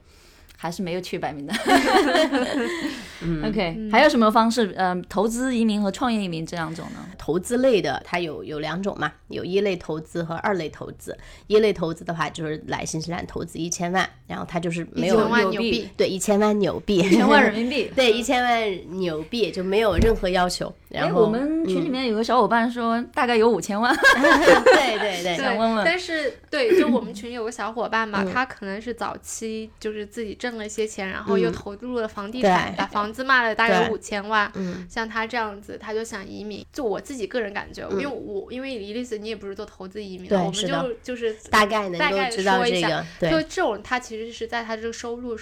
[0.65, 1.55] 还是没有去百名单。
[3.43, 4.73] OK，、还有什么方式？
[4.77, 6.99] 嗯、投资移民和创业移民这两种呢？
[7.17, 11.17] 投资类的它有有两种嘛，有一类投资和二类投资。
[11.47, 17.89] 一类投资的话就是来新西兰投资一千万，然后它就是没有1000万纽币对一千万纽币，一千万人民币。
[17.95, 20.71] 对，一千万纽币就没有任何要求。
[20.91, 23.95] 哎，然后我们群里面有个小伙伴说，大概有五千万。
[23.95, 34.51] 对 对对，想问问但是对，就我们群有个小伙伴嘛，嗯他可能是早期就是自己挣了一些钱，然后又投入了房地产，对把房子卖了大概五千万。
[34.55, 36.65] 嗯像他这样子，他就想移民。
[36.71, 45.37] 就我自己个人感觉，因为我因为李丽丝你也不是做投资移民的，我们就就是大概能大概够知一下这个，就，这种，他其实是在他这个收入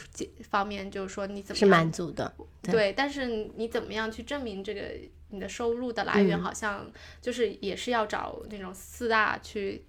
[0.50, 2.34] 方面，就是说你怎么是样满足的。
[2.62, 4.82] 对对，但是你怎么样去证明这个
[5.30, 6.90] 你的收入的来源，嗯好像
[7.22, 9.84] 就是也是要找那种四大去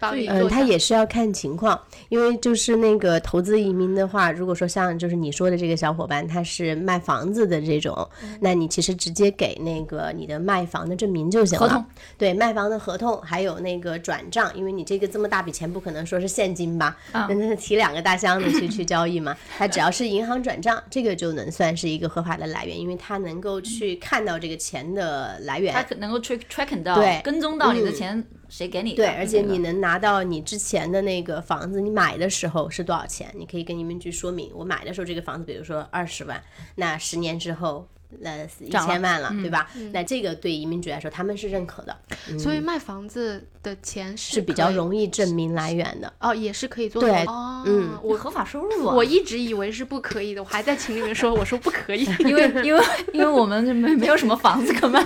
[0.00, 0.56] 嗯，做下。
[0.56, 11.66] 它也是要看情况，因为就是那个投资移民的话，如果说像就是你说的这个小伙伴，他是卖房子的这种，嗯那你其实直接给那个你的卖房的证明就行了。
[11.66, 11.84] 合同
[12.16, 16.96] 对，卖房的合同，还有那个转账，因为你这个这么大笔钱，不可能说是现金吧？
[17.12, 19.36] 啊那那提两个大箱子去去交易嘛？
[19.58, 25.74] 它只要是银行转账，这个就能算是一个合法的来源，因为它能够去看到这个钱的来源。
[25.98, 28.96] 能够 track tracking 到，对跟踪到你的嗯钱谁给你的。
[28.96, 33.32] 对，而且你能拿到你之前的那个房子，你买的时候是多少钱？
[33.34, 36.42] 你可以跟移民局说明，我买的时候这个房子，比如说二十万，
[36.74, 37.88] 那十年之后。
[38.22, 39.70] 呃，一千万了，对吧？
[39.92, 41.96] 那这个对移民局来说，他们是认可的，
[42.38, 46.12] 所以卖房子的钱是是比较容易证明来源的。
[46.20, 47.62] 哦，也是可以做对的哦。
[47.66, 48.94] 嗯我合法收入啊。
[48.94, 52.04] 我一直以为是不可以的，我还在群里面说，我说不可以。
[52.20, 55.04] 因为因为因为我们没没有什么房子可卖。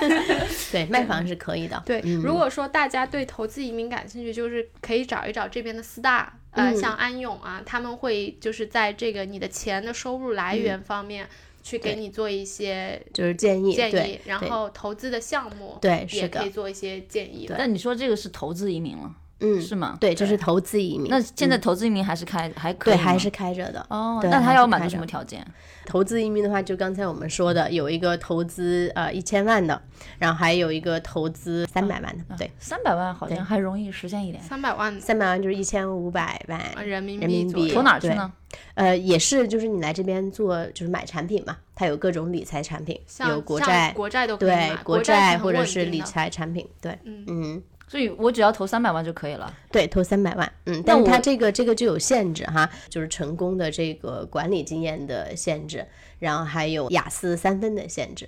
[0.72, 1.80] 对，卖房是可以的。
[1.86, 11.28] 对，嗯如果说大家对投资移民感兴趣，就是可以找一找这边的四大，呃，嗯像安永啊，他们会就是在这个你的钱的收入来源方面。
[11.62, 17.54] 去给你做一些就是建议，建议，，然后投资的项目对也可以做一些建议的。
[17.56, 19.98] 但你说这个是投资移民了，嗯，是吗？
[20.00, 21.10] 对，这是投资移民。
[21.10, 23.84] 那现在投资移民还是开还可以对，还是开着的。
[23.90, 25.44] 哦，那他要满足什么条件？
[25.84, 29.82] 投资移民的话，就刚才我们说的，有一个投资呃一千万的，
[30.18, 34.42] 然后还有一个投资三百万的，对，三百万好像还容易实现一点。
[34.42, 38.32] 三百万三百万就是一千五百万人民人民币投哪儿去呢？
[38.74, 47.62] 呃，也是就是你来这边做就是买产品嘛，它有各种理财产品，有国债，国债都可以对，国债或者是理财产品，对，嗯嗯。
[47.92, 49.54] 所以我只要投三百万就可以了。
[49.70, 55.86] 对，投三百万，嗯，但是我它这个这个就有限制哈，就是成功的这个管理经验的限制，
[56.18, 58.26] 然后还有雅思三分的限制，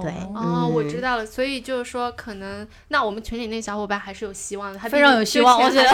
[0.00, 0.88] 对，哦，我嗯。
[0.88, 5.90] 知道了，所以就是说，可能那我们群里那小伙伴还是有希望的，他非常有希望我觉得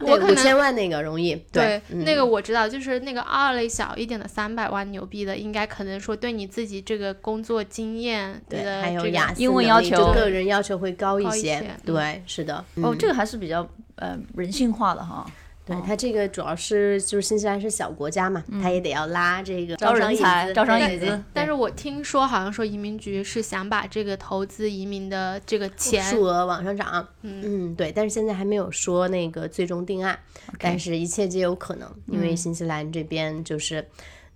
[0.00, 12.98] 我，五可能千万那个容易，对嗯那个我知道，就是那个二类小一点的三百万牛逼的，应该可能说对你自己这个工作经验，你对，的还有雅思英文要求个人要求会高一些，一些对，是的，哦，嗯。
[12.98, 15.26] 这个还是比较呃人性化的哈。
[15.64, 30.18] 对他这个主要是就是新西兰是小国家嘛，他也得要拉这个嗯招商引人才资招商引资但是我听说好像说移民局是想把这个投资移民的这个钱，数额往上涨，嗯嗯，对，但是现在还没有说那个最终定案，
[30.58, 33.86] 但是一切皆有可能，因为新西兰这边就是。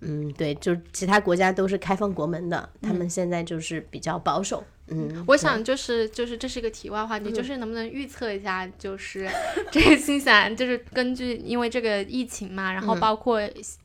[0.01, 4.63] 嗯，对，就是其他国家都是开放国门的，他们现在就是比较保守。
[4.91, 9.29] 嗯，我想就是就是这是一个题外话题，就是能不能预测一下，就是
[9.71, 13.41] 这个新西兰，就是根据因为这个疫情嘛，然后包括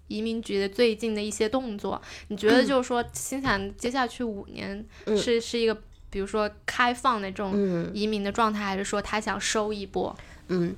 [0.09, 4.85] 移民局的最近的一些动作，你觉得就是说新西兰接下去五年
[5.17, 5.77] 是是一个
[6.11, 10.17] 比如说开放的这种移民的状态，还是说他想收一波？
[10.49, 10.75] 嗯。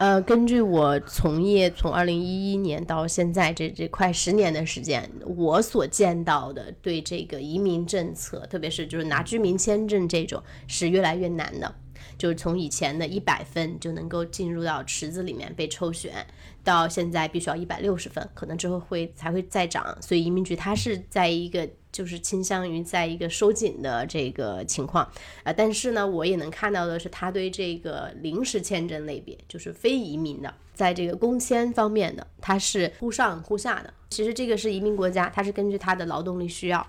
[0.00, 11.74] 呃，根据我从业从二零一一年到现在这这快十年的时间，我所见到的对这个移民政策，特别是就是拿居民签证这种，是越来越难的。
[12.16, 16.26] 就是从以前的一百分就能够进入到池子里面被抽选，
[16.64, 19.94] 到现在必须要一百六十分，可能之后会才会再涨。
[20.00, 21.68] 所以移民局它是在一个。
[21.92, 25.04] 就是倾向于在一个收紧的这个情况，
[25.42, 33.92] 啊，但是呢，我也能看到的是，他对这个临时签证类别，就是非移民的，在这个工签方面的，它是忽上忽下的。
[34.10, 36.86] 其实这个是移民国家，它是根据它的劳动力需要。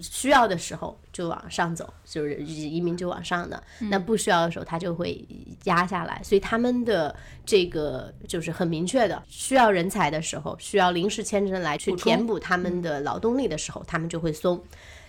[0.00, 3.62] 需要的时候就往上走，就是移民就往上的。
[3.78, 5.26] 那不需要的时候，它就会
[5.64, 6.20] 压下来。
[6.22, 7.14] 所以他们的
[7.44, 14.62] 这个就是很明确的，需要人才的时候，需要临时签证来去填补他们的劳动力的时候，他们就会松。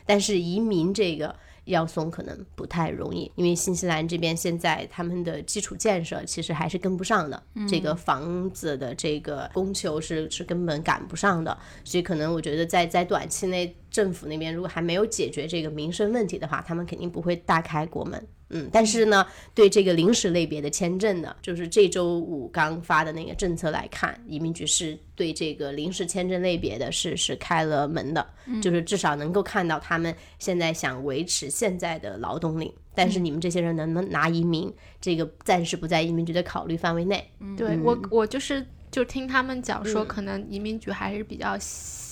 [0.06, 1.36] 但是移民这个。
[1.68, 18.24] 要松可能不太容易，因为新西兰这边现在他们的基础建设其实还是跟不上的，这个房子的这个供求是是根本赶不上的，所以可能我觉得在在短期内政府那边如果还没有解决这个民生问题的话，他们肯定不会大开国门。
[18.50, 19.26] 嗯，但是呢，
[19.56, 28.26] 对这个临时类别的签证呢，就是这周五刚发的那个政策来看，移民局是对这个临时签证类别的是是开了门的，
[28.62, 34.72] 就是至少能够看到他们现在想维持现在的劳动力，但是你们这些人能不能拿移民，
[35.02, 37.28] 这个暂时不在移民局的考虑范围内。
[37.58, 38.64] 对我，我就是
[38.98, 41.56] 就听他们讲说，可能移民局还是比较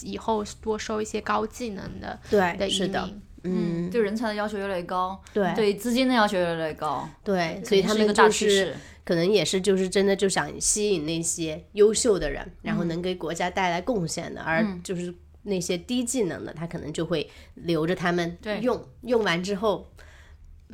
[0.03, 3.21] 以后多收一些高技能的对的移民。
[3.43, 15.11] 嗯，对人才的要求越来越高，对，对资金的要求越来越高，对，所以他们就是可能也是就是真的就想吸引那些优秀的人，然后能给国家带来贡献的，而就是
[15.41, 19.89] 那些低技能的，他可能就会留着他们用，用完之后。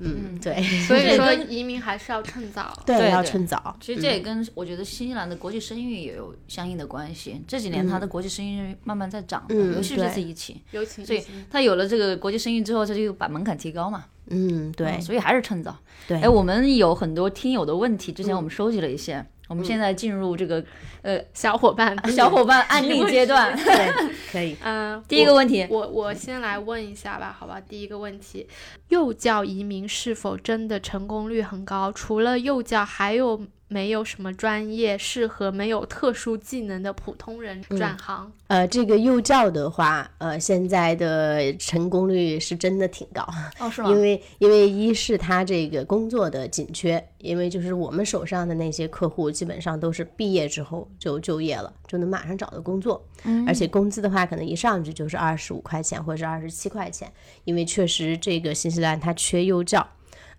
[0.04, 3.78] 嗯，对，所以说移民还是要趁早，对，要趁早。
[3.80, 7.42] 其实这也跟我觉得新西兰的国际声誉也有相应的关系。
[7.48, 10.60] 这几年它的国际声誉慢慢在涨，尤其是这次疫情，
[11.06, 14.06] 所以它有了这个国际声誉之后，它就把门槛提高嘛。
[14.28, 15.78] 嗯，对，所以还是趁早。
[16.08, 19.26] 对，哎，我们有很多听友的问题，之前我们收集了一些。
[19.52, 20.64] 我们现在进入这个
[21.02, 23.94] 呃小伙伴 小伙伴案例阶段， 对，
[24.32, 24.56] 可以。
[24.64, 27.60] 嗯，第一个问题，我我先来问一下吧，好吧。
[27.60, 28.48] 第一个问题，
[28.88, 31.92] 幼教移民是否真的成功率很高？
[31.92, 33.42] 除了幼教，还有？
[33.72, 38.30] 没有什么专业适合没有特殊技能的普通人转行。
[38.48, 43.26] 呃，这个幼教的话，呃，现在的成功率是真的挺高。
[43.60, 43.90] 哦，是吗？
[43.90, 53.02] 因为因为一是他这个工作的紧缺，因为就是我们手上的那些客户基本上都是毕业之后就就业了，就能马上找到工作。
[53.24, 53.48] 嗯。
[53.48, 57.10] 而且工资的话，可能一上去就是二十五块钱或者是二十七块钱，
[57.46, 59.88] 因为确实这个新西兰它缺幼教。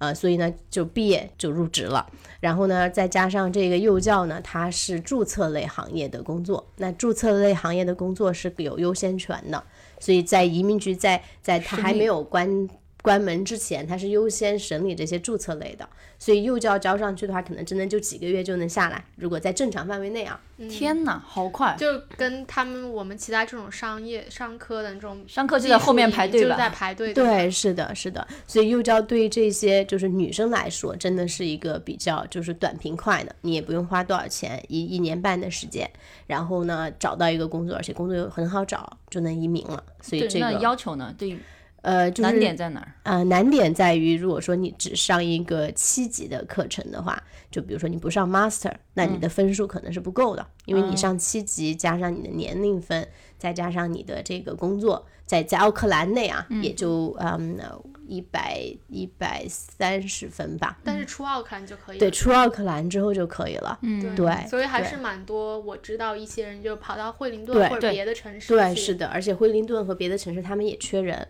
[0.02, 2.04] 呃，所以呢，就毕业就入职了，
[2.40, 9.62] 然后呢，再加上这个幼教呢，它是注册类行业的工作，那注册类行业的工作是有优先权的，
[10.00, 12.68] 所以在移民局在在他还没有关。
[13.02, 15.86] 关门之前，他是优先审理这些注册类的，
[16.20, 19.04] 所以幼教交上去的话，可能真的就几个月就能下来。
[19.16, 20.40] 如果在正常范围内啊，
[20.70, 21.74] 天哪，好快！
[21.76, 27.12] 就跟他们我们其他这种商业商科的那种商科就在后面排队吧，就在排队。
[27.12, 28.24] 对，是的，是的。
[28.46, 35.90] 所以幼教对这些就是女生来说，真的是一个比较就是短平快的，你也不用花多少钱，一一年半的时间，
[36.28, 39.82] 然后呢找到一个工作，而且工作又很好找，就能移民了。
[40.00, 41.36] 所以这个要求呢，对。
[41.82, 42.94] 呃，就是难点在哪儿？
[43.02, 53.06] 呃，难点在于，如果说你只上一个七级的课程的话，就比如说你不上 master，那你的分数可能是不够的，因为你上七级加上你的年龄分，
[53.36, 57.58] 再加上你的这个工作，在在奥克兰内啊，也就嗯
[58.06, 60.78] 一百一百三十分吧。
[60.84, 61.98] 但是出奥克兰就可以。
[61.98, 63.78] 对，出奥克兰之后就可以了。
[63.82, 64.48] 嗯，对。
[64.48, 68.48] 所以还是蛮多，我知道一些人就跑到惠灵顿或者别的城市。
[68.48, 71.26] 对，是的，而且惠灵顿和别的城市他们也缺人。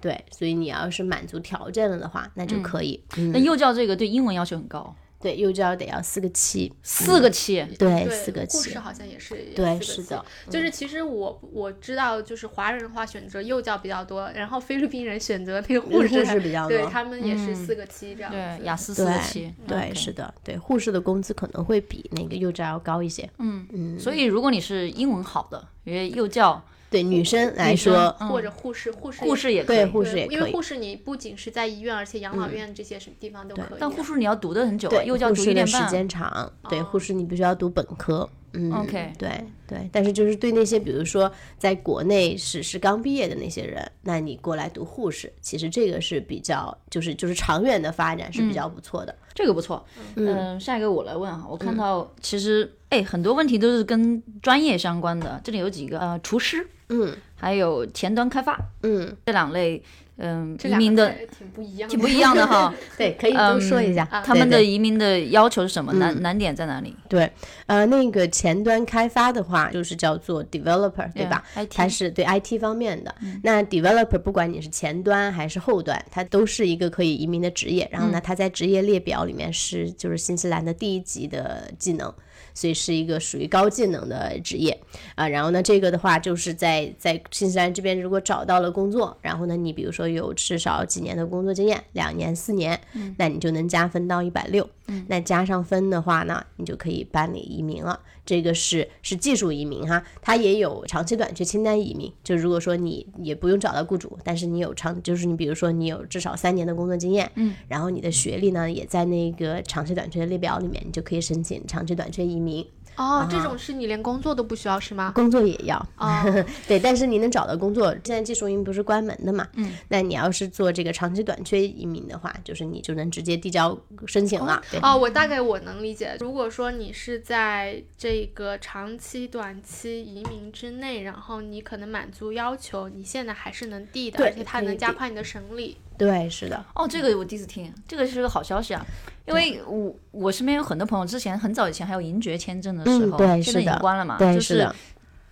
[0.00, 3.02] 对，所以你要是满足条件了的话，那就可以。
[3.32, 8.58] 那幼教这个对英文要求很高，对，幼教得要四个七，四个七，对，四个七。
[8.58, 10.24] 护士好像也是，对，是的。
[10.50, 18.30] 就是其实我我知道，就是华人的话选择幼教比较多，然后菲律宾人选择那个护士比较多，对他们也是四个七这样。
[18.30, 23.28] 对，雅思四个七，对，是的，对，护士的工资可能会比那个幼教要高一些。
[23.38, 23.98] 嗯嗯。
[23.98, 26.62] 所以如果你是英文好的，因为幼教。
[26.88, 30.36] 对女生来说，嗯或者护士，护士护士也可以护士也可以。
[30.36, 33.78] 因为护士你不仅是在医院，而且养老院这些什么地方都可以。
[33.78, 35.66] 但护士你要读的很久啊，对，幼教护读一年半。
[35.66, 38.28] 士的时间长，对，护士你必须要读本科。
[38.52, 49.14] 嗯 OK 对对，但是就是对那些比如说在国内是是刚毕业的那些人，那你过来读护士，其实这个是比较就是就是长远的发展是比较不错的。
[49.34, 49.84] 这个不错，
[50.14, 57.16] 嗯、下一个我来问哈，我看到其实哎很多问题都是跟专业相关的，这里有几个呃厨师，嗯。
[57.38, 59.82] 还有前端开发嗯，这两类，
[60.18, 64.08] 嗯、这两个移民的挺不一样的，挺不一样的哈， 对，可以都说一下。
[64.10, 65.92] 嗯他们的移民的要求是什么？
[65.94, 66.96] 难难点在哪里？
[67.08, 67.30] 对，
[67.66, 73.14] 呃，那个前端开发的话，就是叫做 developer，对吧它是对 IT 方面的。
[73.42, 77.88] 那 developer 不管你是前端还是后端，它都是一个可以移民的职业。
[77.92, 82.12] 然后呢，它在职业列表里面是就是新西兰的第一级的技能。
[82.56, 84.76] 所以是一个属于高技能的职业
[85.14, 92.80] 啊、然后呢，这个的话就是在在新西兰这边，如果找到了工作，然后呢，你比如说有至少几年的工作经验，两年、四年，
[93.18, 94.66] 那你就能加分到一百六。
[95.08, 98.00] 那加上分的话呢，你就可以办理移民了。
[98.26, 102.12] 这个是是技术移民哈，它也有长期短缺清单移民。
[102.22, 112.66] 就如果说你也不用找到雇主，但是你有长，就是你比如说你有至少三年的工作经验，嗯，然后你的学历呢也在那个长期短缺的列表里面，你就可以申请长期短缺移民。
[112.96, 115.12] 哦，这种是你连工作都不需要是吗？
[115.14, 116.22] 工作也要，哦，
[116.66, 119.46] 对，但是你能找到工作，现在技术移民不是关门的嘛？
[119.54, 124.62] 嗯，那你要是做这个长期短缺移民的话，就是你就能直接递交申请了。
[124.70, 126.16] 对，哦，我大概我能理解。
[126.20, 135.76] 如果说你是在这个长期、短期移民之内，然后你可能满足要求，你现在还是能递的，而且它能加快你的审理。
[135.98, 138.84] 对，是的，哦，这个我第一次听，这个是个好消息啊！
[139.26, 144.74] 因为我我身边有很多朋友，之前很早以前还有银爵签证的时候，嗯对现在已是的经关了嘛，对，就是的，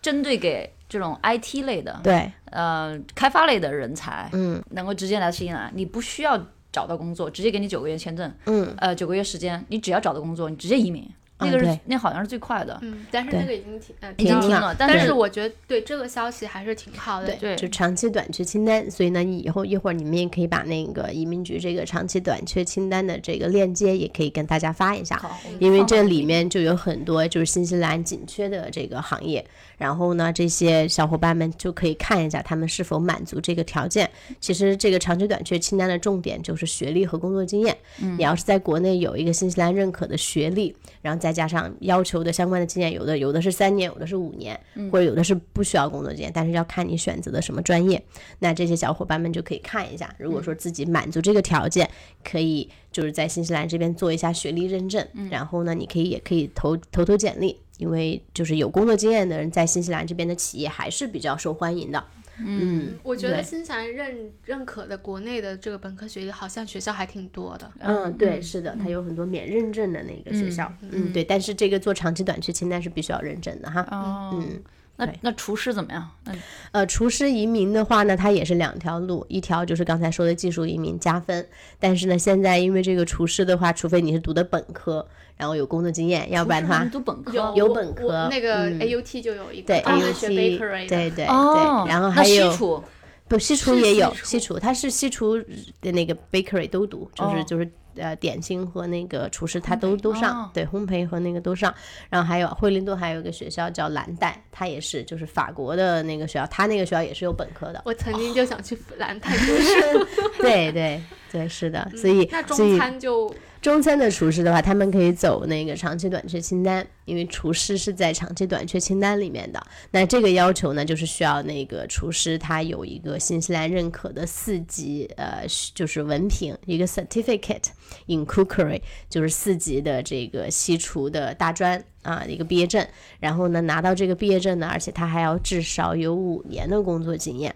[0.02, 6.38] 针对给这种 IT 类的，对，呃，开发类的人才，嗯能够直接来新西兰，你不需要
[6.72, 11.08] 找到工作，直接给你九个月签证，嗯，呃，九个月时间，你只要找到工作，你直接移民，
[11.44, 17.34] 那个是、嗯那好像是最快的，嗯，但是那个已经停，呃，已经停了停了，但是是我觉得对这个消息还是挺好的。
[17.36, 25.20] 对就长期短缺清单，所以呢，你以后一会儿你们也可以把那个移民局这个长期短缺清单的这个链接，也可以跟大家发一下。
[25.58, 29.44] 因为这里面就有很多就是新西兰紧缺的这个行业，
[29.76, 34.08] 然后呢，这些小伙伴们就可以看一下他们是否满足这个条件。
[34.40, 37.76] 其实这个长期短缺清单的重点就是学历和工作经验。
[37.98, 44.58] 你要是在国内有一个新西兰认可的学历，然后再加上要求的相关的经验，有的有的是三年，有的是五年，
[44.90, 48.00] 或者有的是不需要工作经验，但是要看你选择的什么专业。
[48.38, 51.90] 那这些小伙伴们就可以看一下，如果说自己满足这个条件，
[52.22, 62.04] 可以就是在新西兰这边做一下学历认证，然后呢，你可以也可以投投投简历，因为就是有工作经验的人在新西兰这边的企业还是比较受欢迎的。
[62.38, 67.70] 嗯，我觉得新西兰认认可的国内的这个本科学历，好像学校还挺多的。
[67.78, 73.86] 嗯，对，是的，它有很多免认证的那个学校，嗯，对，但是这个做长期短缺清单是必须要认证的哈。
[73.90, 74.62] 哦，嗯，
[74.96, 76.10] 那那厨师怎么样？
[76.24, 76.32] 那
[76.72, 81.46] 呃，厨师移民的话呢，它也是两条路，一条就是刚才说的技术移民加分，
[81.78, 85.06] 但是呢，现在因为这个厨师的话，除非你是读的本科，
[85.36, 88.78] 然后有工作经验，要不然的话读本科有本科那个嗯。
[88.80, 92.84] AUT 就有一个，对专门学 AUT，对对哦对，然后还有西厨
[93.26, 95.36] 不西厨也有西厨西厨，它是西厨
[95.80, 97.44] 的那个 bakery 都读，就是、哦。
[97.46, 101.74] 就是呃点心和那个厨师他都都上，哦对烘焙和那个都上。
[102.10, 107.82] 然后还有惠灵顿还有一个学校叫蓝带，它也是就是法国的那个学校，它那个学校也是有本科的。
[107.84, 110.06] 我曾经就想去 兰泰读书，
[110.42, 119.60] 对对对，是的，所以嗯那中餐就中餐的厨师的话，他们可以走那个长期短缺清单，因为厨师是在长期短缺清单里面的。
[119.90, 127.68] 那这个要求呢，就是需要那个厨师他有一个新西兰认可的四级呃，就是文凭，一个 certificate
[128.06, 132.86] in cookery，就是四级的这个西厨的大专啊一个毕业证。
[133.20, 137.54] 然后呢，拿到这个毕业证呢，而且他还要至少有五年的工作经验。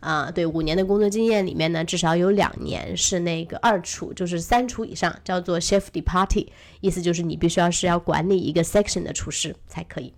[0.00, 6.52] 啊，对，五年的工作经验里面呢，至少有两年是那个二厨，就是三厨以上，叫做 chef de party，
[6.82, 10.12] 意思就是你必须要是要管理一个 section 的厨师才可以。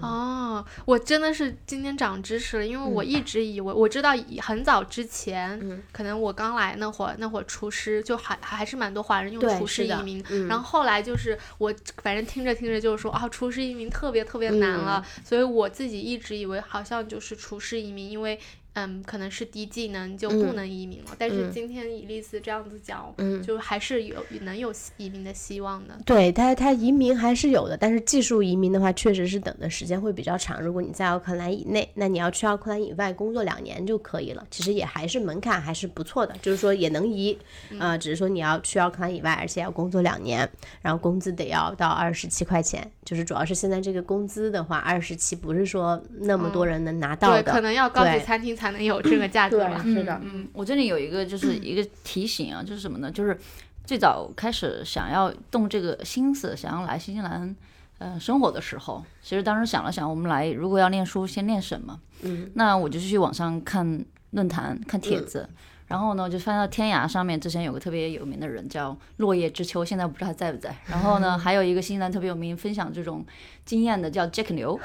[0.00, 10.48] 哦，我真的是今天长知识了，因为我一直以为我知道很早之前，可能我刚来那会儿，那会儿厨师就还还是蛮多华人用厨师移民，嗯。
[10.48, 11.72] 然后后来就是我
[12.02, 18.38] 反正听着听着就是说啊，厨师移民特别特别难了，所以我自己一直以为好像就是厨师移民，因为。
[18.74, 21.10] 嗯，可能是低技能就不能移民了。
[21.18, 25.98] 但是今天伊丽丝这样子讲，嗯，就还是有能有移民的希望的。
[26.04, 30.60] 对他，他移民还是有的，但是技术移民的话，确实是等的时间会比较长。
[30.60, 34.44] 如果你在奥克兰以内，那你要去奥克兰以外工作两年就可以了。
[34.50, 37.38] 其实也还是门槛还是不错的，就是说也能移，
[37.78, 40.48] 啊，只是说你要去奥克兰以外，而且要工作两年，
[40.82, 42.90] 然后工资得要到二十七块钱。
[43.04, 49.82] 就是主要是现在这个工资的话，二十七不是说那么多人能拿到的，可能要高级餐厅才能有这个 价格吧。
[49.82, 53.10] 是的，嗯，我这里有一个就是 一个提醒啊，就是什么呢？
[53.10, 53.38] 就是
[53.84, 57.54] 最早开始想要动这个心思，想要来新西兰，
[57.98, 62.00] 呃，生活的时候，其实当时想了想，我们来如果要念书，先念什么？
[62.22, 65.48] 嗯，那我就去网上看论坛，看帖子。
[65.86, 70.74] 然后呢，就翻到天涯上面，之前有个特别有名的人叫落叶知秋，现在不知道他在不在。
[70.86, 73.24] 然后呢，还有一个新西兰特别有名分享这种
[73.66, 74.80] 经验的叫 Jack 牛，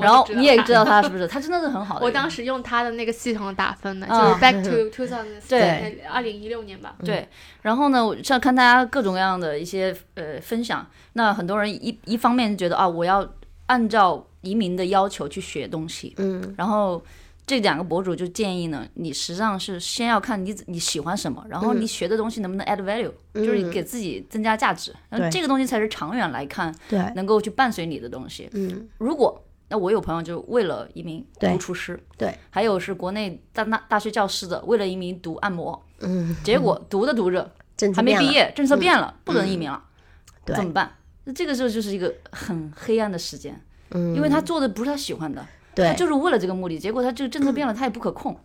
[0.00, 1.28] 然后你也知道他是不是？
[1.28, 2.04] 他真的是很好的。
[2.04, 6.96] 我当时用他的那个系统打分的，就是 Back to two thousand 对二零一六年吧。
[7.04, 7.28] 对，
[7.60, 13.28] 然后呢，我在看大家各种各样的一些呃分享，那很多人一一方面觉得啊，我要
[13.66, 17.02] 按照移民的要求去学东西，嗯，然后。
[17.48, 24.94] 这两个博主就建议呢，你实际上是先要看你你喜欢什么，然后你学的东西能不能 add value，就是给自己增加价值。
[25.08, 28.50] 那这个东西才是长远来看，对，能够去伴随你的东西。
[28.52, 37.50] 嗯，如果那我有朋友就为了移民读厨师，对，还有是国内大大大学教师的为了移民读按摩，嗯， 结果读着读着
[37.94, 39.82] 还没毕业，政策变了，不能移民了，
[40.44, 40.94] 怎么办？
[41.24, 43.58] 那这个时候就是一个很黑暗的时间，
[43.92, 45.46] 嗯，因为他做的不是他喜欢的。
[45.86, 48.36] 他就是为了这个目的，结果他这个政策变了，他也不可控。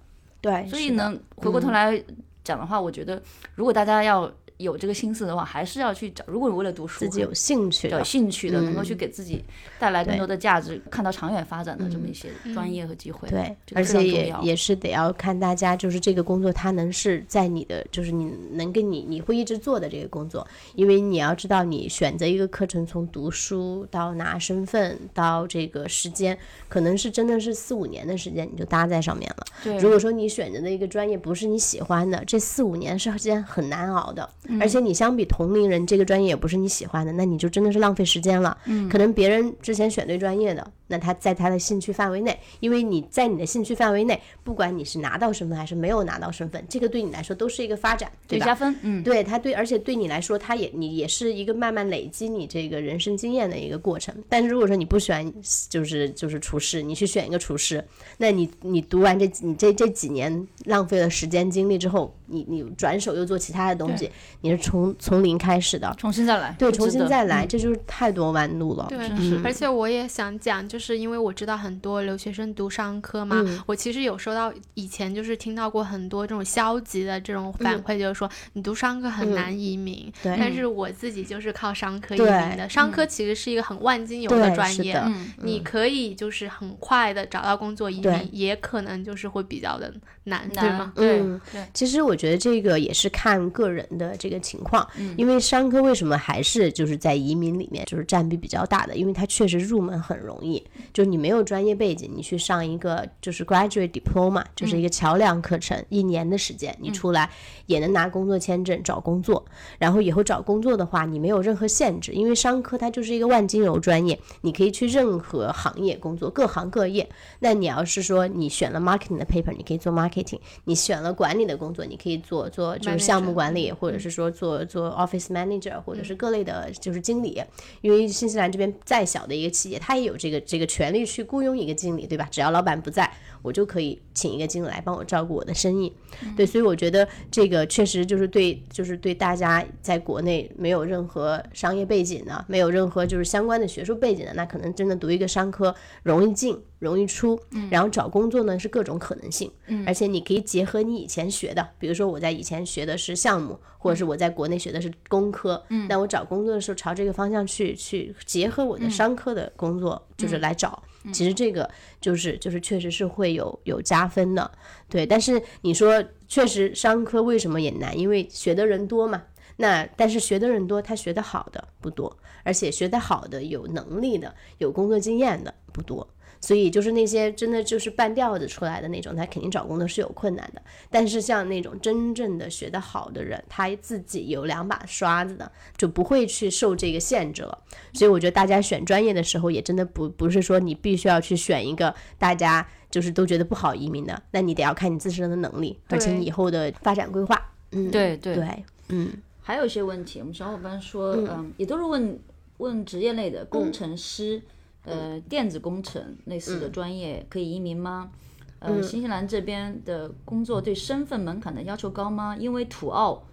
[0.42, 2.04] 对，所以呢，回过头来
[2.44, 3.22] 讲的话，我觉得
[3.56, 4.32] 如果大家要。
[4.58, 6.24] 有这个心思的话，还是要去找。
[6.28, 9.44] 如果你为了读书，自己有兴趣、有兴趣的，能够去给自己
[9.80, 13.28] 带来更多的价值，看到长远发展的这么一些专业和机会。
[13.30, 20.46] 对，而且也也是得要看大家，就是这个工作它能是在你的，就是你能跟你你会一直做的这个工作。
[20.76, 26.38] 因为你要知道，你选择一个课程，从读书到拿身份到这个时间，
[26.70, 29.46] 可能是真的是四五年的时间，你就搭在上面了。
[29.64, 34.30] 对，如果说你选择的一个专业不是你喜欢的，这四五年是件很难熬的。
[34.60, 38.58] 而且你相比同龄人，这个专业也不是你喜欢的，那你就真的是浪费时间了。
[38.66, 48.76] 嗯，可能别人之前选对专业的，那他在他的兴趣范围内，因为你在你的兴趣范围内，不管你是拿到身份还是没有拿到身份，这个对你来说都是一个发展，对加分。
[48.82, 54.14] 嗯，对他对，而且对你来说，他也你也是一个慢慢累积你这个人生经验的一个过程。
[54.28, 55.32] 但是如果说你不喜欢，
[55.70, 57.84] 就是就是厨师，你去选一个厨师，
[58.18, 64.10] 那你你读完这你这这几年浪费了时间精力之后，你你转手又做其他的东西，
[64.42, 64.58] 你是。
[64.74, 68.88] 从从零开始的，重新再来，对，重新再来，这就是太多弯路了。
[68.90, 68.98] 对，
[69.44, 80.12] 而且我也想讲，就是因为我知道很多留学生读商科嘛，我其实有收到以前就是听到过很多这种消极的这种反馈，就是说你读商科很难移民。
[80.24, 82.68] 对，但是我自己就是靠商科移民的。
[82.68, 85.00] 商科其实是一个很万金油的专业，
[85.44, 90.92] 你可以就是很快的找到工作移民，也可能就是会比较的难，对吗？
[90.96, 91.20] 对
[91.52, 91.64] 对。
[91.76, 94.60] 其实我觉得这个也是看个人的这个情。
[94.64, 98.96] 况，因为商科为什么还是就是在移民里面就是占比比较大的？
[98.96, 107.30] 因为它确实入门很容易，就是你没有专业背景，你去上一个就是 graduate diploma，就是一个桥梁课程，一年的时间，你出来
[107.68, 109.46] 也能拿工作签证找工作。
[109.78, 117.08] 然后以后找工作的话，你没有任何限制，因为商科它就是一个万金油专业，你可以去任何行业工作，各行各业。
[117.40, 124.64] 那你要是说你选了 marketing 的 paper，你可以做 marketing；你选了管理的工作，你可以做做就是项目管理，或者是说做。
[124.64, 127.40] 做 office manager 或者是各类的，就是经理，
[127.82, 132.28] 因为新西兰这边再小的一个企业，它也有这个这个权利去雇佣一个经理，对吧？
[132.30, 135.92] 只要老板不在，我就可以请一个经理来帮我照顾我的生意。
[136.38, 145.74] 对，所以我觉得这个确实就是对，就是对大家在国内没有任何商业背景的，没有任何就是相关的学术背景的，那可能真的读一个商科
[146.04, 146.62] 容易进。
[146.84, 147.40] 容易出，
[147.72, 149.52] 然后找工作呢是各种可能性，
[149.88, 161.70] 而且你可以结合你以前学的，比如说我在以前学的是项目，或者是我在国内学的是工科，那我找工作的时候朝这个方向去去结合我的商科的工作，就是来找，其实这个
[162.02, 164.52] 就是就是确实是会有有加分的，
[164.90, 165.06] 对。
[165.06, 167.98] 但是你说确实商科为什么也难？
[167.98, 169.24] 因为学的人多嘛，
[169.58, 176.08] 那但是学的人多，他学的好的不多，而且学的好的有能力的有工作经验的不多。
[176.44, 180.62] 所以就是那些真的就是半吊子出来的那种，他肯定找工作是有困难的。
[180.92, 187.58] 但是像那种真正的学得好的人，他自己有两把刷子的，就不会去受这个限制了。
[187.94, 197.42] 所以我觉得大家选专业的时候，也真的不不是说你必须要去选一个大家就是都觉得不好移民的，那你得要看你自身的能力，而且你以后的发展规划。
[197.72, 199.14] 嗯，对对对，嗯。
[199.46, 202.20] 还有一些问题，我们小伙伴说，嗯，也都是问
[202.60, 204.42] 问职业类的工程师，
[204.86, 208.12] 呃，电子工程类似的专业可以移民吗？
[208.60, 212.36] 呃，新西兰这边的工作对身份门槛的要求高吗？
[212.40, 213.24] 因为土澳，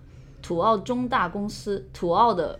[0.42, 2.58] 土澳中大公司，土澳的，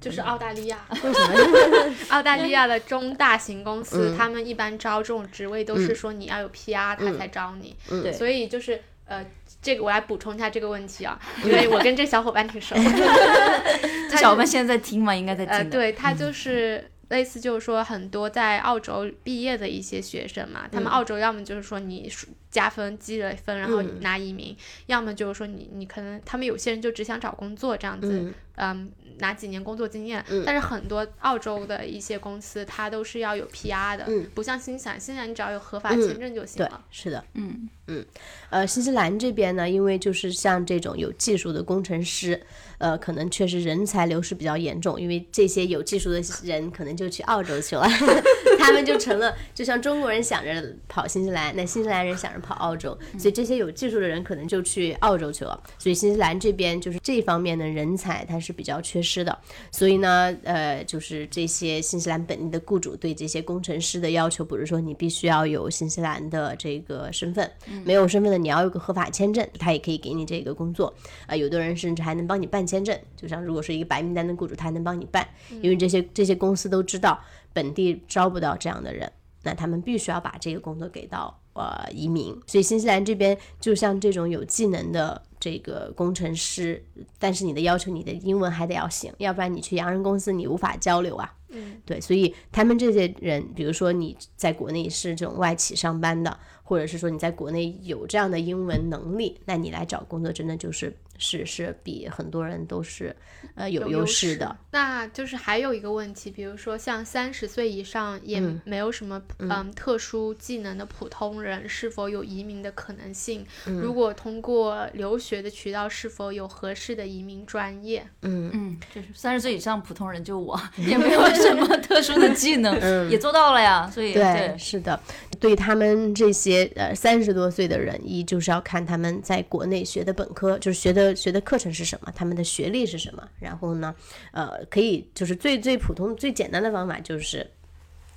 [0.00, 1.94] 就是澳大利亚，为什么？
[2.10, 9.24] 澳大利亚的中大型公司，他们一般招这种职位都是说你要有 PR，他才招你，对，所以就是呃。
[9.62, 12.74] 这个我来补充一下这个问题啊， 因为我跟这小伙伴挺熟。
[14.08, 15.14] 这小伙伴现在在听吗？
[15.14, 15.54] 应该在听。
[15.54, 22.08] 呃，对他就是类似，就是说很多在澳洲毕业的一些学生嘛，他们澳洲要么就是说你
[22.50, 28.92] 加分积了分，然后拿移民，要么就是说你你可能他们有些人就只想找工作这样子，嗯。
[29.18, 36.70] 拿几年工作经验，但是很多澳洲的一些公司，它都是要有 PR 的，不像新西兰，新西兰你只要有合法签证就行了。
[36.70, 37.68] 对，是的，嗯。
[37.88, 38.06] 嗯，
[38.50, 42.40] 呃，新西兰这边呢，因为就是像这种有技术的工程师，
[42.78, 47.86] 呃，可能确实人才流失比较严重，因为这些有技术的人可能就去澳洲去了，
[48.58, 59.20] 他们就成了，就像中国人想着跑新西兰，那新西兰人想着跑澳洲，所以这些有技术的人可能就去澳洲去了，所以新西兰这边就是这方面的人才，它是比较缺失。
[59.20, 59.38] 的，
[59.70, 67.50] 所以呢，呃，就是这些新西兰本地的雇主对这些工程师的要求，不是说你必须要有新西兰的这个身份，
[67.84, 70.94] 没有身份的你要有个合法签证，他也可以给你这个工作
[71.26, 71.36] 啊。
[71.36, 75.28] 有的人甚至还能帮你办签证，就像如果是一个白名单的雇主，他还能帮你办，
[75.60, 77.20] 因为这些这些公司都知道
[77.52, 79.10] 本地招不到这样的人，
[79.42, 82.36] 那他们必须要把这个工作给到呃移民。
[82.46, 85.22] 所以新西兰这边就像这种有技能的。
[85.40, 86.84] 这个工程师，
[87.18, 91.32] 但是你的要求，你的英文还得要行，要不然你去洋人公司你无法交流啊。
[91.48, 96.38] 嗯，对，所以他们这些人，比如说你在国内是这种外企上班的，
[96.70, 100.94] 或者是说你在国内有这样的英文能力，那你来找工作真的就是。
[101.22, 103.14] 是是比很多人都是，
[103.54, 104.56] 呃有优势的。
[104.70, 113.44] 那就是还有一个问题，比如说像三十岁以上也没有什么嗯特殊技能的普通人，是否有移民的可能性？
[113.66, 118.02] 如果通过留学的渠道，是否有合适的移民专业？
[118.22, 120.58] 嗯嗯，就是三十岁以上普通人，就我
[120.88, 122.74] 也没有什么特殊的技能，
[123.10, 123.90] 也做到了呀。
[123.92, 124.98] 所以对，是的，
[125.40, 131.16] 对他们这些呃三十多岁的人，一就是要看他们在国内学的本科，就是学的。
[131.16, 132.12] 学的课程是什么？
[132.14, 133.28] 他们的学历是什么？
[133.38, 133.94] 然后呢，
[134.32, 137.50] 呃，可以就是最最普通、最简单的方法就是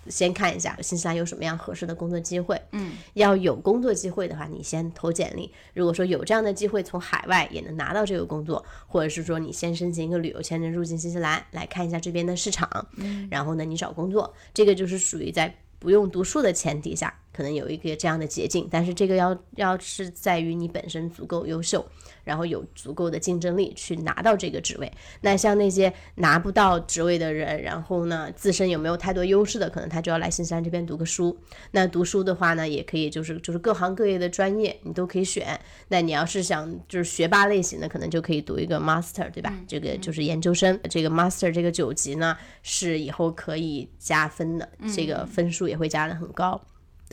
[0.10, 2.62] 先看一下新西兰有什么样合适的工作机会。
[2.72, 5.52] 嗯，要有工作机会的话，你先投简历。
[5.74, 12.88] 如果说有这样的机会，从海外也能拿到这个工作，或者是说你先申请一个旅游签证入境新西兰，来看一下这边的市场。
[12.98, 15.54] 嗯，然后呢，你找工作，这个就是属于在
[15.84, 18.68] 不用读书的前提下，可能有一个这样的捷径。
[18.72, 21.86] 但是这个要要是在于你本身足够优秀。
[22.24, 24.92] 然后有足够的竞争力去拿到这个职位。
[25.22, 31.38] 那像那些拿不到职位的人，然后呢，自身有没有太多优势的，可能他就要来新西兰这边读个书。
[31.72, 35.60] 那读书的话呢，也可以就是就是各行各业的专业你都可以选。
[35.90, 39.54] 那你要是想就是学霸类型的，可能就可以读一个 master，对吧？
[39.68, 40.80] 这个就是研究生。
[40.90, 46.60] 这个 master 这个九级呢，是以后可以加分的，这个分数也会加的很高。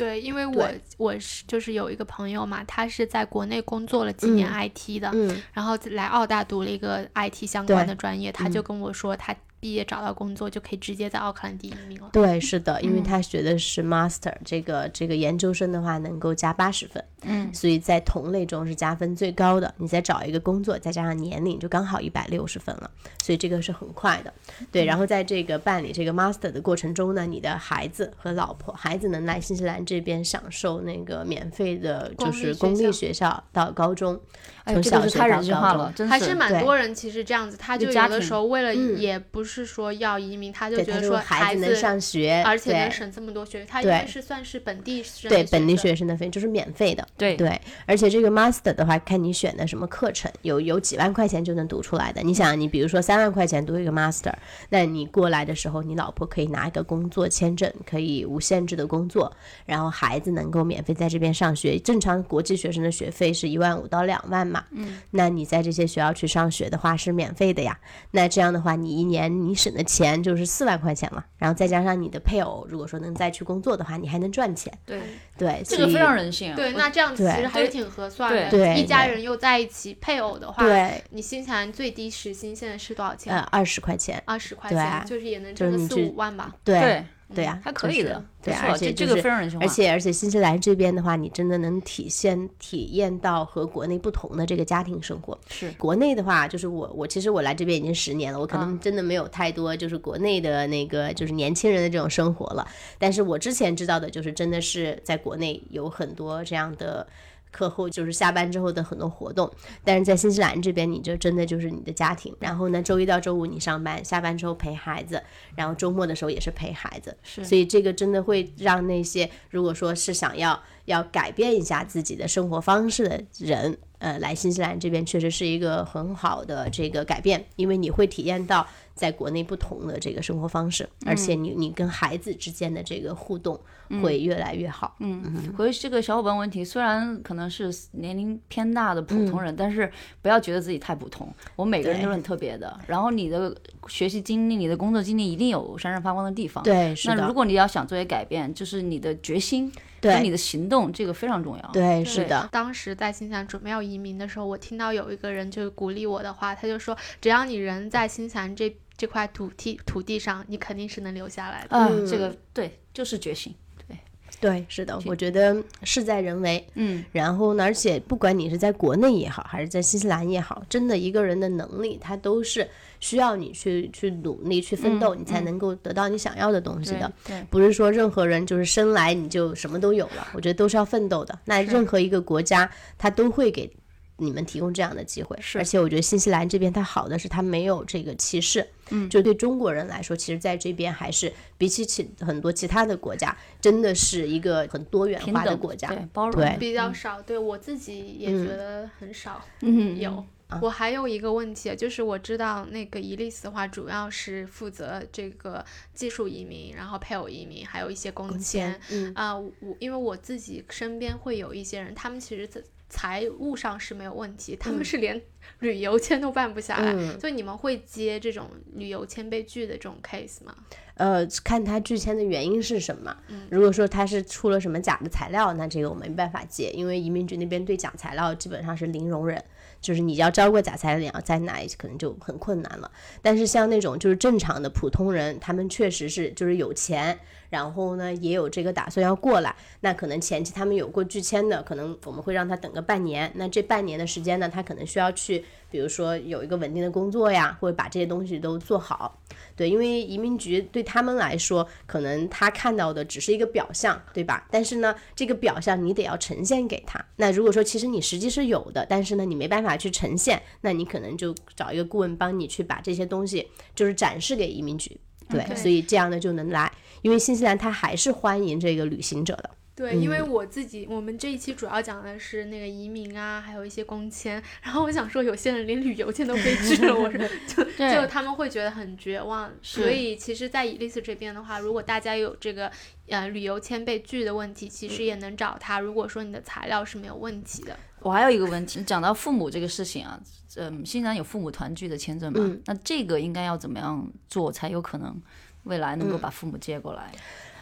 [0.00, 5.12] 对，因为我我是就是有一个朋友嘛，他是在国内工作了几年 IT 的，
[5.52, 9.36] 然后来澳大读了一个 IT 相关的专业，他就跟我说他。
[9.62, 12.08] 毕业找到工作就可以直接在奥克兰第一名了。
[12.14, 19.72] 对，是的，因为他学的是 master，这个这个研究生的话能够加八十分，嗯，所以在同类中是加分最高的。
[19.78, 22.90] 你再找一个工作，再加上年龄，就刚好一百六十分了，
[23.22, 24.32] 所以这个是很快的。
[24.72, 34.20] 对，然后在这个办理这个 master 的过程中呢，你的孩子和老婆，孩子能来新西兰这边享受那个免费的，就是公立学校到高中。
[34.66, 52.22] 从小学到高中，还是蛮多人其实这样子，他就有的时候为了也不是说要移民，他就觉得说孩子能上学，而且能省这么多学费，他应该是算是本地对本地学生的费就是免费的，对对，而且这个 master 的话，看你选的什么课程，有有几万块钱就能读出来的。
[52.22, 54.32] 你想，你比如说三万块钱读一个 master，
[54.68, 59.30] 那你过来的时候，你老婆可以拿一个工作签证，可以无限制的工作，
[59.66, 61.78] 然后孩子能够免费在这边上学。
[61.78, 67.78] 正常国际学生的学费是一万五到两万嘛，嗯，那你在这些学校去上学的话是免费的呀。
[68.10, 74.72] 那这样的话，你一年你省的钱就是四万块钱了，然后再加上你的配偶，如果说能再去工作的话，你还能赚钱。
[74.86, 75.00] 对
[75.36, 76.56] 对，这个非常人性啊。
[76.56, 78.50] 对，那这样其实还是挺合算的。
[78.50, 83.34] 对，一家人又在一起，配偶的话，对，你新西兰最低时薪现在是多少钱？
[83.34, 84.22] 呃，二十块钱。
[84.26, 86.54] 二十块钱，就是也能挣个四五万吧。
[86.64, 87.04] 对。
[87.34, 89.64] 对呀，还可以的，对，而且这个非常人性化。
[89.64, 95.38] 而且而且新西兰这边的话，你真的能体现体验到和国内不同的这个家庭生活。
[95.48, 102.66] 是国内的话，就是我我其实我来这边已经十年了，我可能真的没有太多就是国内的那个就是年轻人的这种生活了。
[102.98, 107.06] 但是我之前知道的就是真的是在国内有很多这样的。
[107.50, 109.50] 课后就是下班之后的很多活动，
[109.84, 112.34] 但是在新西兰这边，你就真的就是你的家庭。
[112.38, 115.22] 然后呢，周一到周五你上班，下班之后陪孩子，
[115.56, 117.16] 然后周末的时候也是陪孩子。
[117.22, 128.66] 是，所以这个真的会让那些如果说是想要要改变一下自己的生活方式的人，呃，来新西兰这边确实是一个很好的这个改变，因为你会体验到。
[129.00, 133.58] 在国内不同的这个生活方式，而且你你跟孩子之间的这个互动
[134.02, 134.94] 会越来越好。
[134.98, 139.90] 嗯，回这个小伙伴问题，虽然可能是年龄偏大的普通人，但是
[140.20, 141.26] 不要觉得自己太普通。
[141.56, 142.78] 我每个人都是很特别的。
[142.86, 143.56] 然后你的
[143.88, 146.62] 学习经历、你的工作经历一定有闪闪发光的地方。
[146.62, 147.14] 对，是的。
[147.14, 151.70] 那如果你要想做些改变，就是你的决心对你的行动，这个非常重要。
[151.72, 152.46] 对，是的。
[152.52, 161.68] 当时在新西兰准备要移民的时候，我听到有一个人就鼓励我的话，他就说：“只要你人在新西兰这。”这块土地土地上，你肯定是能留下来的。
[161.70, 163.54] 嗯，这个对，就是决心。
[163.88, 163.96] 对，
[164.38, 166.62] 对，是的，我觉得事在人为。
[166.74, 172.68] 嗯，然后呢，而且不管你是在国内也好，还是在新西兰也好，真的一个人的能力，他都是
[173.00, 177.10] 需要你去去努力去奋斗，你才能够得到你想要的东西的。
[177.26, 181.38] 对，不是说任何人就是生来你就什么都有了，我觉得都是要奋斗的。
[181.46, 183.72] 那任何一个国家，他都会给。
[184.20, 200.22] 你们提供这样的机会，是，而且我觉得新西兰这边它好的是它没有这个歧视，嗯，就对中国人来说，其实在这边还是比起起很多其他的国家，真的是一个很多元化的国家，对，包容，对，比较少，对我自己也觉得很少，嗯，有，
[200.60, 205.64] 我还有一个问题，就是我知道那个伊丽丝的话，主要是负责这个
[205.94, 209.12] 技术移民，然后配偶移民，还有一些工签，嗯。
[209.14, 212.60] 啊，我因为我自己身边会有一些人，他们其实在。
[212.90, 215.22] 财务上是没有问题，他们是连
[215.60, 220.54] 旅游签都办不下来，所以你们会接这种旅游签被拒的这种 case 吗？
[220.94, 223.16] 呃，看他拒签的原因是什么。
[223.48, 229.42] 如果说他是出了什么假的材料，那这个我没办法接，因为移民局那边对假材料基本上是零容忍，
[229.80, 232.90] 就是你要招过假材料，再拿可能就很困难了。
[233.22, 237.18] 但是像那种就是正常的普通人，他们确实是就是有钱。
[237.50, 243.30] 然后呢，也有这个打算要过来，那可能前期他们有过拒签的，可能我们会让他等个半年。
[243.34, 249.20] 那这半年的时间呢，他可能需要去，比如说有一个稳定的工作呀，或者把这些东西都做好。
[249.56, 254.46] 对，因为移民局对他们来说，可能他看到的只是一个表象，对吧？
[254.50, 257.04] 但是呢，这个表象你得要呈现给他。
[257.16, 264.98] 那如果说其实你实际是有的，但是呢，你没办法去呈现，那你可能就找一个顾问帮你去把这些东西就是展示给移民局。
[265.28, 266.70] 对，所以这样呢就能来。
[267.02, 269.50] 因为新西兰它还是欢迎这个旅行者的。
[269.76, 274.42] 对，因为我自己，我们这一期主要讲的是那个移民啊，还有一些工签。
[274.60, 279.50] 然后我想说，有些人连旅游签都被拒了，我说 就就他们会觉得很绝望。
[279.62, 282.70] 所以其实，在伊丽丝这边的话，如果大家有这个
[283.08, 285.80] 呃旅游签被拒的问题，其实也能找他。
[285.80, 290.20] 如果说你的材料是没有问题的，我还有一个问题，讲到父母这个事情啊，
[290.56, 292.54] 嗯，新西兰有父母团聚的签证嘛？
[292.66, 295.18] 那这个应该要怎么样做才有可能？
[295.64, 297.12] 未来能够把父母接过来，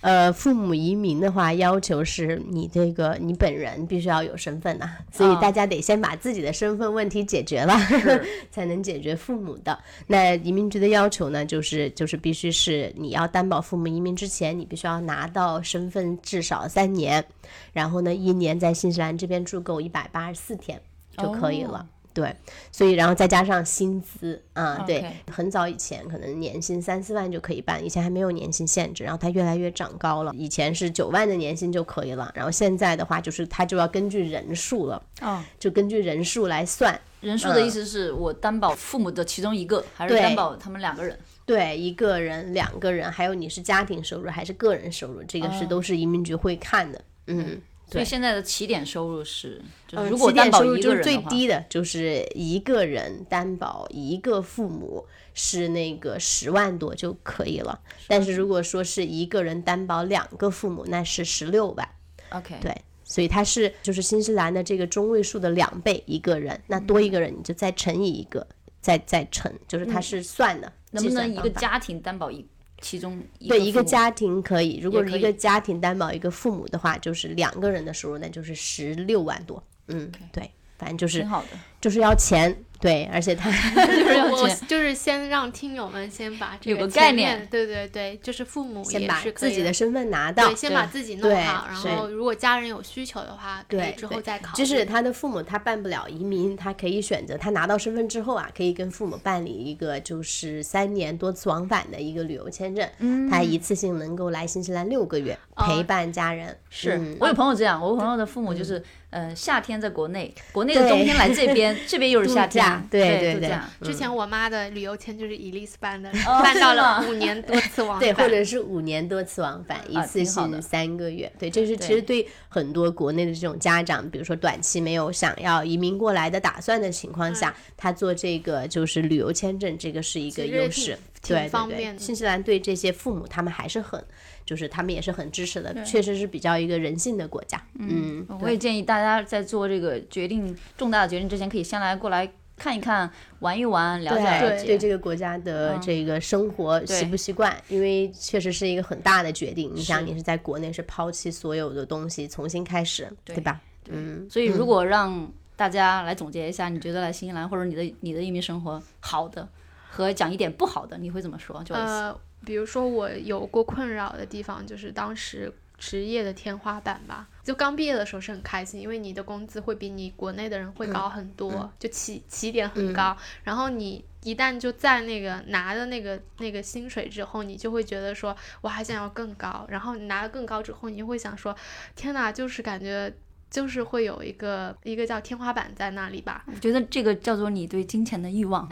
[0.01, 7.75] 呃，父母移民的话，要求是你这个你本人必须要有身份呐，所以大家得先把自己的身份问题解决了，
[8.53, 9.77] 才能解决父母的。
[10.07, 17.25] 那移民局的要求呢，就是就是必须是你要担保父母移民之前，你必须要拿到身份至少三年，
[17.73, 20.81] 然后呢，一年在新西兰这边住够一百八十四天
[21.17, 21.85] 就可以了。
[22.15, 22.35] 对，
[22.73, 41.17] 所以然后再加上薪资啊，对，很早以前可能年薪三四万就可以办，以前还没有年薪限制，然后它越来越长高了，以前是九万的年薪就可以了，然后现在的话就是它就要根据人数了，哦，就根据人数来算，人数的意思是我担保父母的其中一个，还是担保他们两个人？
[41.47, 47.61] 对，一个人、两个人，还有你是家庭收入还是个人收入，这个是都是移民局会看的，嗯。
[47.91, 57.81] 所以现在的起点收入是，就呃是如果担保收入就是最一个人的话，低的，就是一个人担保一个父母是那个十万多就可以了。
[58.07, 61.89] 但是如果说是一个人担保两个父母，那是十六万。
[62.31, 68.47] OK，对，所以它是就是新西兰的这个中位数的两倍一个人，那多一个人你就再乘以一个，
[68.81, 70.67] 再再乘，就是它是算的。
[70.67, 72.43] 嗯能不能一个家庭担保一
[72.81, 79.63] 其中一对一个家庭可以，如果一个家庭担保一个父母的话，就是两个人的收入，那就是十六万多。
[79.89, 81.49] 嗯，对，反正就是挺好的，
[81.81, 83.51] 就是要钱，对，而且他
[83.85, 94.59] 就是我就是先让听友们先把这有个概念对对对，就是父母先把也是可以自己的身份拿到对，，先把自己弄好，然后如果家人有需求的话，可以对之后再考虑。
[94.59, 106.57] 就是他的父母他办不了移民，他可以选择他拿到身份之后啊，可以跟父母办理一个就是三年多次往返的一个旅游签证，嗯他一次性能够来新西兰六个月陪伴家人。
[106.71, 118.01] 是、嗯我有朋友这样，我朋友的父母就是，呃，夏天在国内，国内的冬天来这边， 这边又是夏度假天，对对对之前我妈的旅游签就是伊丽斯办的，哦办到了五年多次往 返。
[118.01, 118.25] 对，返。
[118.27, 120.53] 或者是五年多次往返，一啊次挺好的。
[120.53, 121.33] 性三个月。
[121.39, 134.03] 对，这是其实对很多国内的这种家长，比如说短期没有想要移民过来的打算的情况下，他做这个就是旅游签证，这个是一个其实挺方便的新西兰对这些父母他们还是很，
[134.45, 137.63] 就是他们也是很支持的，确实是比较一个人性的国家。
[137.79, 143.11] 嗯，我也建议大家在做这个决定重大的决定之前，可以先来过来看一看、
[143.41, 144.67] 玩一玩、了解了对解。
[144.67, 149.71] 对这个国家的嗯这个生活习不习惯，因为确实是一个很大的决定。
[149.75, 153.61] 你想，你是在国内是抛弃所有的东西，重新开始，对吧？
[153.91, 159.49] 嗯，所以如果让大家来总结一下，你觉得来新西兰或者你的你的移民生活好的，
[159.89, 161.63] 和讲一点不好的，你会怎么说？
[161.65, 162.15] 就呃，
[162.45, 167.27] 比如说我有过困扰的地方，就是当时职业的天花板吧。
[167.43, 173.17] 就刚毕业的时候是很开心，因为你的工资会比你国内的人会高很多，就起起点很高。
[173.43, 179.67] 然后你一旦就在那个拿的那个那个薪水之后，你就会觉得说我还想要更高。
[179.69, 181.57] 然后你拿的更高之后，你就会想说，
[181.97, 183.13] 天哪，就是感觉。
[183.51, 188.69] 就是会有一个一个叫天花板在那里吧，我觉得这个叫做你对金钱的欲望。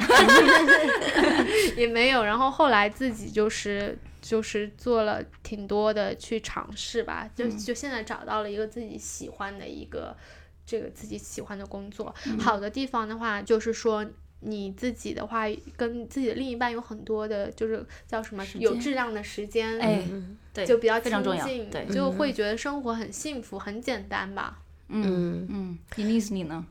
[1.77, 2.25] 也没有。
[2.25, 10.17] 然后后来自己就是就是做了挺多的去尝试吧，就就现在找到了一个自己喜欢的一个
[10.65, 12.15] 这个自己喜欢的工作。
[12.39, 14.07] 好的地方的话，就是说。
[14.41, 15.47] 你自己的话，
[15.79, 20.05] 跟自己的另一半有很多的，就是叫什么有质量的时间，哎，
[20.53, 21.45] 对，就比较非常重要。
[21.45, 24.59] 亲近对，就会觉得生活很幸福、很简单吧。
[24.89, 26.65] 嗯嗯，伊丽丝你呢？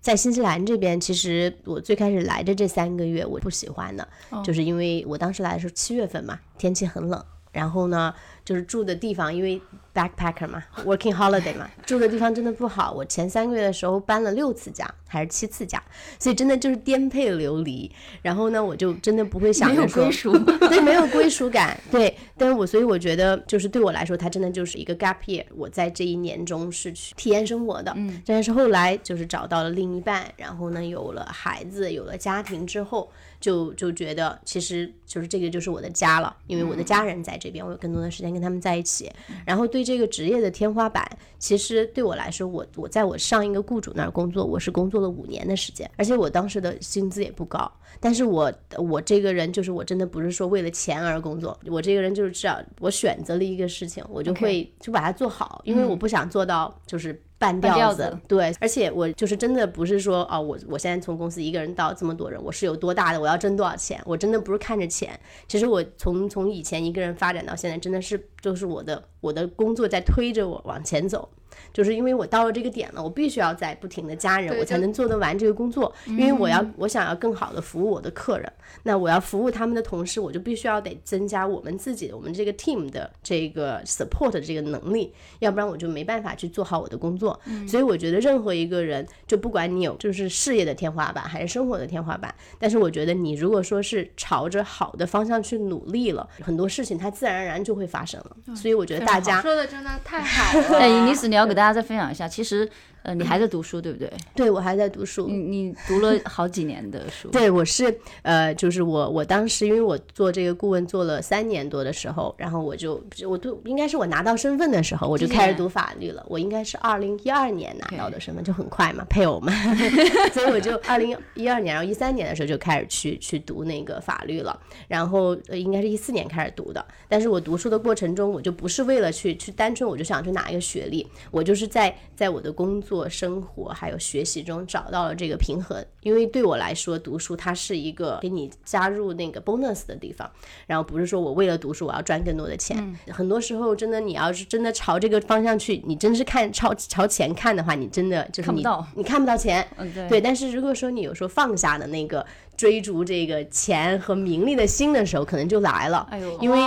[0.00, 8.12] 在新西兰这边，其实我最开始来的这三个月我不喜欢的，哦就是因为我当时来的时候七月份嘛，天气很冷，然后呢，
[8.44, 9.62] 就是住的地方因为
[9.94, 12.92] backpacker 嘛，working holiday 嘛， 住的地方真的不好。
[12.92, 15.82] 我前三个月的时候搬了六次家还是七次家，
[16.18, 17.90] 所以真的就是颠沛流离。
[18.22, 20.38] 然后呢，我就真的不会想着说归属。
[20.68, 21.78] 对，没有归属感。
[21.90, 25.44] 对，但是我所以我觉得，就是对我来说，它真的就是一个 gap year。
[25.54, 39.12] 我在这一年中是去体验生活的，嗯，但是后来就是找到了另一半，然后呢，有了孩子，有了家庭之后，就就觉得其实就是这个就是我的家了，因为我的家人在这边，我有更多的时间跟他们在一起。
[39.44, 41.06] 然后对这个职业的天花板，
[41.38, 47.70] 其实对我来说，我我在我上一个雇主那儿工作，我是工作了五年的时间，而且我当时的薪资也不高。
[48.00, 58.02] 但是我我这个人就是我真的不是说为了钱而工作，我这个人就是至少我选择了一个事情，我就会就把它做好，因为我不想做到就是半吊子。
[58.02, 65.18] 子对，而且我就是真的不是说哦，我我现在从公司一个人到这么多人，我是有多大的，我要挣多少钱，我真的不是看着钱。
[65.48, 71.28] 其实我从从以前一个人发展到现在，真的是就是我的我的工作在推着我往前走。
[71.72, 75.92] 就是因为我到了这个点了，我必须要在不停的加人，我才能做得完这个工作。
[76.06, 78.52] 因为我要我想要更好的服务我的客人，
[78.84, 87.38] 那我要服务他们的同时，我就必须要得增加我们自己我们这个 team 的这个 support 的这个能力，要不然我就没办法去做好我的工作。
[87.66, 98.56] 所以我觉得任何一个人，就不管你有就是事业的天花板还是生活的天花板，但是我觉得你如果说是朝着好的方向去努力了，很多事情它自然而然就会发生了。
[98.56, 100.78] 所以我觉得大家说的真的太好 了。
[100.78, 102.68] 哎，伊丽丝，你要给大家再分享一下，其实
[103.02, 104.10] 呃，你还在读书对不对？
[104.34, 105.26] 对我还在读书。
[105.26, 107.28] 你你读了好几年的书。
[107.32, 116.24] 对，我是呃，就是我我当时因为我做这个顾问做了三年多的时候，然后我就我都应该是我拿到身份的时候，我就开始读法律了。
[116.28, 119.52] 我应该是二零一二年拿到的身份，就很快嘛，配偶嘛，
[120.32, 124.56] 所以我就二零一二年，然后一三年的时候就开始去去读那个法律了。
[124.86, 126.84] 然后呃，应该是一四年开始读的。
[127.08, 132.91] 但是我读书的过程中，我就不是为了去去单纯我就想去拿一个学历，我就是在在我的工作。
[132.92, 140.30] 做生活还有学习中找到了这个平衡，因为对我来说，读书它是一个给你加入那个 bonus 的地方，
[140.66, 142.94] 然后不是说我为了读书我要赚更多的钱。
[143.08, 148.62] 很多时候，真的你要是真的朝这个方向去，你真是看朝朝前看的话，你真的就是你
[148.94, 149.66] 你看不到钱。
[149.78, 150.06] 嗯，对。
[150.10, 152.26] 对，但是如果说你有时候放下的那个。
[152.54, 156.06] 追逐这个钱和名利的心的时候，可能就来了。
[156.10, 156.58] 哎呦，因为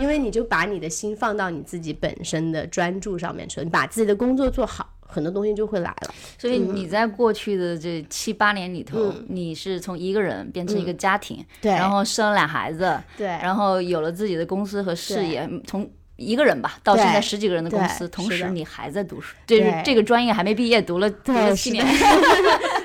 [0.00, 6.14] 因为你就把你的心放到你自己本身的专注上面去，你把自己的工作做好，很多东西就会来了。
[6.38, 15.88] 所以你在过去的这七八年里头，你是从一个人变成一个家庭，对，然后生了俩孩子，对，然后有了自己的公司和事业，从。
[16.22, 21.84] 一个人吧，到现在十几个人的公司，同时你还在读书，这是这个专业还没毕业，读了读了七年。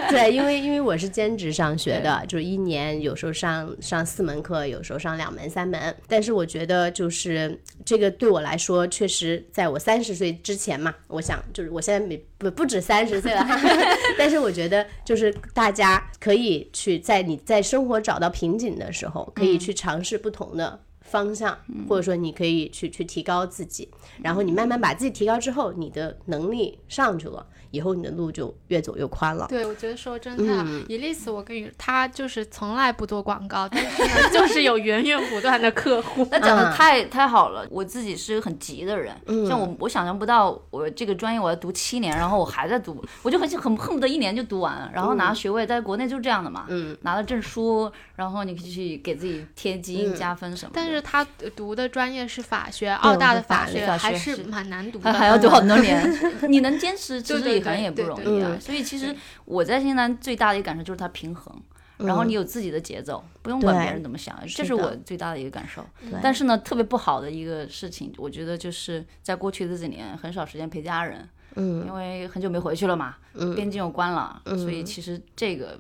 [0.10, 5.94] 对，因为因为我是兼职上学的，就是一年有时候上上四门课，有时候上两门三门。
[6.08, 13.46] 但是我觉得就是这个对我来说，确实在我三十岁之前嘛，我想就是我现在没不不止三十岁了，
[14.18, 20.80] 但是我觉得就是大家可以去在你在生活找到瓶颈的时候，可以去尝试不同的。
[21.08, 23.90] 方向，或者说你可以去去提高自己，
[24.22, 27.46] 然后你慢慢把自己提高之后，你的能力上去了。
[27.72, 29.46] 以后你的路就越走越宽了。
[29.50, 36.28] 对，我觉得说真的，伊丽丝，我跟你，他就是从来不做广告，但是呢， 就是有源源不断的客户。
[36.32, 37.66] 那讲的太太好了。
[37.70, 39.14] 我自己是个很急的人，
[39.48, 45.68] 像我，我想象不到我这个专业我要读七年，然后我还在读，我就很很恨不得一年就读完，然后拿学位。
[45.68, 46.66] 在国内就是这样的嘛，
[47.02, 50.72] 拿了证书，然后你可以去给自己贴金加分什么。
[50.74, 56.10] 但是他读的专业是法学，澳大的法学还是蛮难读的，还要读很多年。
[56.48, 57.58] 你能坚持，其实。
[57.58, 59.16] 可能也不容易啊，所以其实
[59.46, 61.56] 我在新西兰最大的一个感受就是它平衡，
[61.98, 65.86] 然后你有自己的节奏，不用管别人怎么想，这是我最大的一个感受。
[66.22, 75.80] 但是呢，特别不好的一个事情，我觉得就是在过去的这几年很少时间陪家人，嗯，因为很久没回去了嘛，嗯，边境又关了，所以其实这个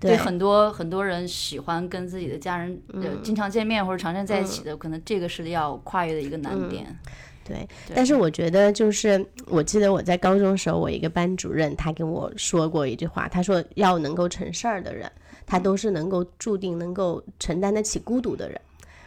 [0.00, 6.96] 对很多很多人喜欢跟自己的家人呃经常见面或者常年在一起的，可能这个是要跨越的一个难点。
[7.44, 15.10] 对，但是我觉得就是，我记得我在高中时候，我一个班主任他跟我说过一句话，他说要能够成事儿的人，
[15.46, 18.58] 他都是能够注定能够承担得起孤独的人，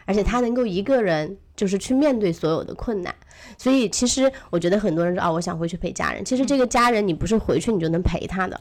[0.05, 3.13] 而且他能够一个人就是去面对所有的困难。
[3.57, 8.59] 所以其实我觉得很多人说啊，我想回去陪家人，其实这个家人你不是回去你就能陪他的，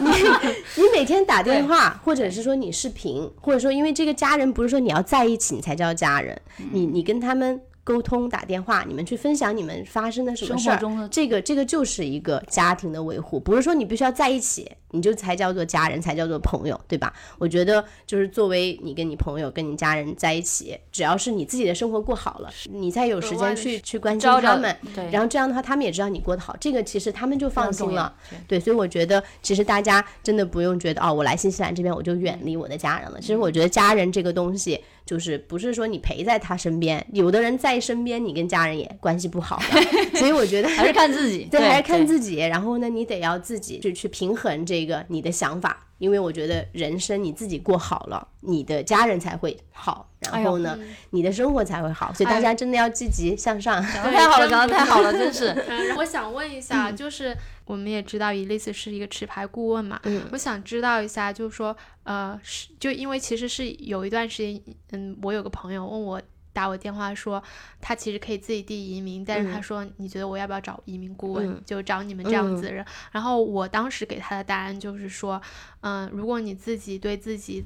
[0.00, 0.10] 你
[0.76, 6.38] 你每天打电话，或者是说你视频，或者说因为这个家人不是说你要在一起你才叫家人，
[6.72, 7.58] 你你跟他们。
[7.84, 14.70] 沟通打电话，你们去分享你们发生的什么事儿，这个这个就是一个家庭的维护，不是说你必须要在一起。
[14.94, 17.12] 你就才叫做家人，才叫做朋友，对吧？
[17.38, 24.76] 我觉得就是作为你跟你朋友、跟你家人在一起，只要是你自己的生活过好了，你才有时间去去关心他们。
[24.94, 28.14] 对，然后这样的话，他们也知道你过得好，这个其实他们就放心了。
[28.46, 33.20] 对，所以我觉得其实大家真的不用觉得哦，我来新西兰这边我就远离我的家人了。
[33.20, 39.82] 其实我觉得家人这个东西，就是不是说你陪在他身边，有的人在身边，你跟家人也关系不好的。
[40.20, 42.36] 所以我觉得还是看自己，对，还是看自己。
[42.36, 44.84] 然后呢，你得要自己去去平衡这。
[44.84, 50.78] 个你的想法，因为我觉得人生你自己过好了，你的家人才会好，然后呢，
[51.08, 53.82] 你的生活才会好，所以大家真的要积极向上。
[53.94, 55.54] 讲的太好了，讲的太好了，真是。
[55.96, 57.34] 我想问一下，就是
[57.64, 60.00] 我们也知道 Elise 是一个持牌顾问嘛，
[60.32, 64.62] 我想知道一下，就是说，呃，是就因为其实是有一段时间，
[64.92, 66.22] 嗯，我有个朋友问我。
[66.54, 67.42] 打我电话说，
[67.80, 71.60] 他其实可以自己递移民，但是他说，你觉得我要不要找移民顾问？
[71.66, 72.86] 就找你们这样子的人。
[73.10, 75.42] 然后我当时给他的答案就是说，
[75.80, 77.64] 嗯，如果你自己对自己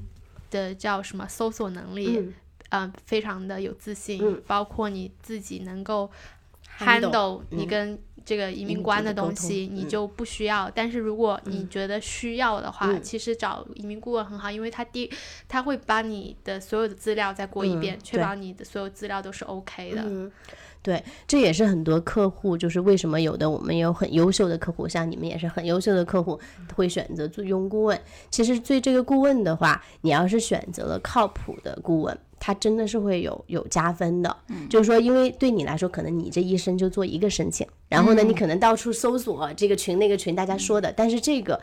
[0.49, 2.33] 的叫什么搜索能力，
[2.69, 6.09] 嗯，非常的有自信，包括你自己能够
[6.79, 8.01] handle 你跟。
[8.29, 15.11] 这个移民官的东西你就不需要，但是如果你觉得需要的话，其实找移民顾问很好，因为他第
[15.47, 20.31] 他会把你的所有的资料再过一遍，确保你的所有资料都是 OK 的。
[20.83, 26.39] 对，这也是很多客户，就是为什么有的我们有很优秀的客户，像你们也是很优秀的客户，
[26.75, 27.99] 会选择做用顾问。
[28.29, 32.15] 其实对这个顾问的话，你要是选择了靠谱的顾问。
[32.39, 34.35] 它真的是会有有加分的。
[34.69, 41.59] 就是说，因为对你来说，可能你这一生就做一个申请，然后呢，你可能到处搜索这个群那个群大家说的，但是这个。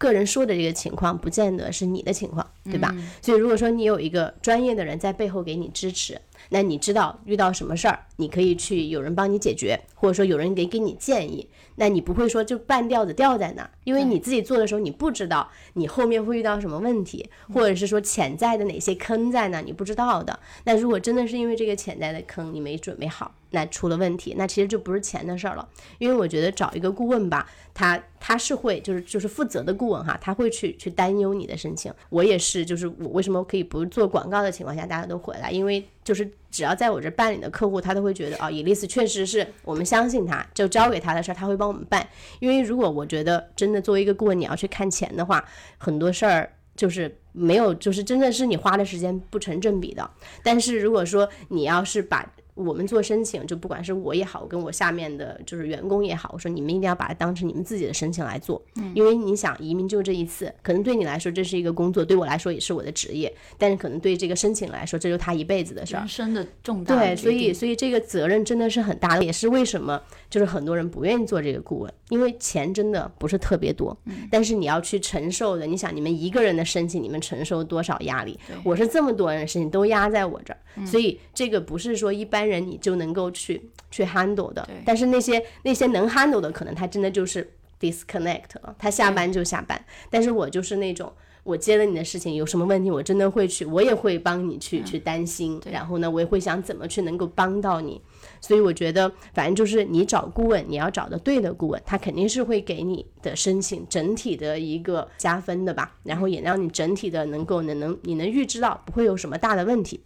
[0.00, 2.94] 个人说的这个情况，不见得是你的情况，对吧？
[3.20, 6.16] 所以如果说你有一个专业的人在背后给你支持，
[6.50, 20.36] 那你知道遇到什么事儿，你可以去有人帮你解决，或者说有人给给你建议，那你不会说就半吊子吊在那儿，因为你自己做的时候，你不知道你后面会遇到什么问题，或者是说潜在的哪些坑在那，你不知道的。
[20.64, 25.68] 那如果真的是因为这个潜在的坑你没准备好，那出了问题，那其实就不是钱的事儿了。
[25.98, 31.94] 因为我觉得找一个顾问吧，他他是会就是就是负责的顾问哈，他会去去担忧你的申请。
[32.10, 36.28] 我也是，就是我为什么可以不做广告的情况下大家都回来，因为就是
[36.58, 42.04] 只要在我这办理的客户，他都会觉得哦，伊丽丝确实是我们相信他，就交给他的事儿他会帮我们办。
[42.40, 45.44] 因为如果我觉得真的作为一个顾问你要去看钱的话，
[45.78, 50.10] 很多事儿就是没有，就是真的是你花的时间不成正比的。
[50.42, 52.28] 但是如果说你要是把
[52.58, 58.60] 我们做申请，就不管是我也好，跟我下面的就是员工也好，我说你们一定要把它当成你们自己的申请来做，
[58.94, 66.84] 因为你想移民就这一次，可能对你来说这是一个工作，对我来说也是我的职业，但是可能对这个申请来说，这就是他一辈子的事儿人，生的重。
[66.84, 74.26] 大对，所以所以这个责任真的是很大的，也是为什么就是很多人不愿意做这个顾问，因为钱真的不是特别多，嗯。
[74.30, 78.38] 但是你要去承受的，你想你们一个人的申请，你们承受多少压力？
[78.64, 80.86] 我是这么多人的事情都压在我这儿，嗯。
[80.86, 84.68] 所以这个不是说一般人你就能够去去 handle 的。
[84.84, 89.84] 但是那些那些能 handle 的，可能他真的就是 disconnect 了，他下班就下班。
[90.10, 91.12] 但是我就是那种。
[91.44, 97.98] 我接了你的事情，有什么问题，我真的会去，我也会帮你去、去担心，然后呢，我也会想怎么去能够帮到你。
[98.38, 110.02] 所以我觉得，反正就是你找顾问，你要找的对的顾问，他肯定是会给你的申请整体的一个加分的吧，然后也让你整体的能够能能你能预知到不会有什么大的问题。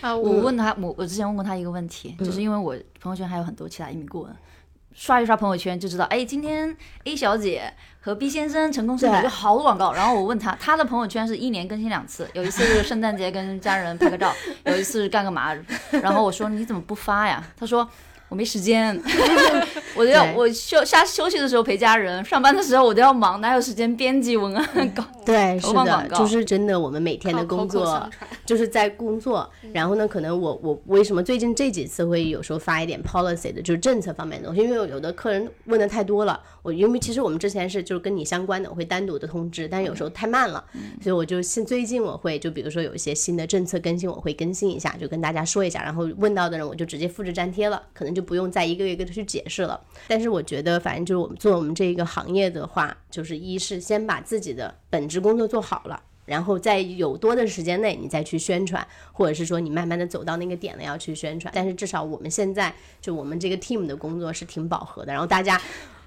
[0.00, 4.36] 啊，我我问他，我我之前问过他一个问题，嗯就是因为我朋友圈还有很多其他移民顾问，
[4.92, 9.92] 刷一刷朋友圈就知道，哎，今天 A 小姐和 B 先生成功申请，对就好多广告。
[9.92, 14.32] 然后我问他，他的朋友圈是一年更新两次，有一次是圣诞节跟家人拍个照，
[14.64, 15.54] 有一次是干个嘛。
[15.90, 17.44] 然后我说你怎么不发呀？
[17.56, 17.88] 他说。
[18.28, 19.00] 我没时间，
[19.94, 25.04] 我都要我休下休息的时候陪家人，上班的时候我都要忙，哪有时间编辑文 案稿？
[25.24, 28.08] 对，是的就是真的，我们每天的工作
[28.44, 29.48] 就是在工作。
[29.72, 40.64] 然后呢，可能我我为什么最近这几次会有时候发一点 policy 的，就是政策方面的东西，因为有的客人问的太多了，我因为其实我们之前是就是跟你相关的，我会单独的通知，但有时候太慢了，
[41.02, 49.78] 所以我就现最近我会就比如说有一些新的政策更新，我会更新一下，就跟大家说一下，然后问到的人我就直接复制粘贴了，可能就不用再一个一个的去解释了。
[50.08, 56.02] 但是我觉得，反正就是我们做我们这个行业的话，就是一是先把自己的本职工作做好了。
[56.24, 61.52] 然后在有多的时间内，你再去宣传，或者是说你慢慢的走到那个点了要去宣传。
[61.54, 65.60] 但是至少我们现在就我们这个 team 的工作是挺饱和的，然后大家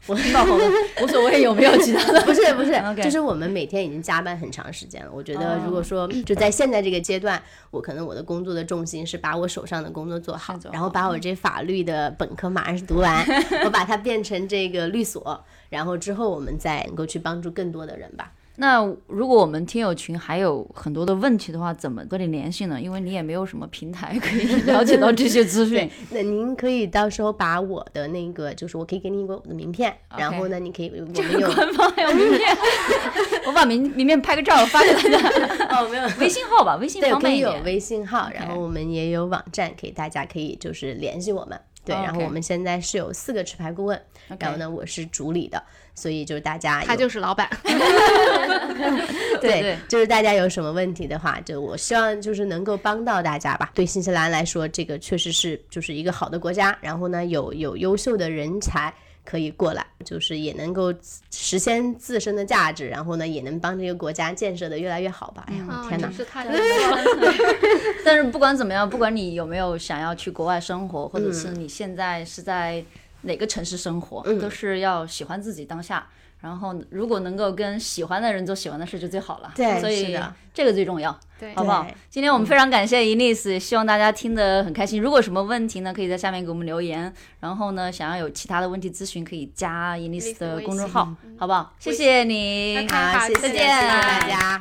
[0.07, 0.65] 我爆红了，
[1.03, 2.21] 无所谓有没有其他的。
[2.25, 2.71] 不是不是
[3.03, 5.11] 就是我们每天已经加班很长时间了。
[5.13, 13.25] 我觉得哦如果说就在现在这个阶段，我可能我的工作的重心是把我手上的工作做好，然后把我这法律的本科马上是读完，
[13.65, 18.31] 我把它变成这个律所，然后之后我们再能够去帮助更多的人吧。
[18.61, 22.79] 那如果我们听友群还有很多的问题的话，怎么跟你联系呢？
[22.79, 25.89] 因为你也没有什么平台可以 了解到这些资讯。
[26.11, 32.57] 那您可以到时候把我的那个，就是我可以给你一个我的名片，然后呢，你可以我们有官方还有名片，
[33.47, 35.79] 我把名名片拍个照发给大家。
[35.79, 36.03] 哦没有。
[36.19, 37.55] 微信号吧，微信对，方可以有。
[37.63, 41.57] 微信号，然后我们也有网站，可以大家可以就是联系我们。
[41.89, 44.01] 对，然后我们现在是有四个持牌顾问，
[44.39, 45.61] 然后呢，我是主理的，
[45.95, 47.49] 所以就是大家他就是老板。
[49.41, 53.71] 对，对就是大家有什么问题的话，就我希望就是能够帮到大家吧。
[53.73, 58.93] 对新西兰来说，这个确实是就是一个好的国家，然后呢，有有优秀的人才
[59.29, 60.91] 可以过来，就是也能够
[61.29, 65.45] 实现自身的价值，然后呢，也能帮这个国家建设的越来越好吧。
[65.47, 66.15] 哎呀，我，天哪真！
[66.15, 67.33] 是太 不错了。
[68.03, 72.83] 但是不管怎么样，不管你有没有想要去国外生活，或者是你现在是在
[73.21, 76.07] 哪个城市生活，都是要喜欢自己当下。
[76.41, 79.51] 然后，如果能够跟喜欢的人做喜欢的事，就最好了。
[79.55, 80.17] 对所以
[80.53, 81.17] 这个最重要。
[81.39, 81.87] 对好不好？
[82.09, 85.01] 今天我们非常感谢伊丽丝，希望大家听得很开心。
[85.01, 87.13] 如果有什么问题呢，可以在下面给我们留言。
[87.39, 91.73] 然后呢，想要有其他的问题咨询，可以加伊丽丝的公众号，好不好？
[91.79, 94.59] 谢谢你，拜拜好，谢谢，再见谢谢大家。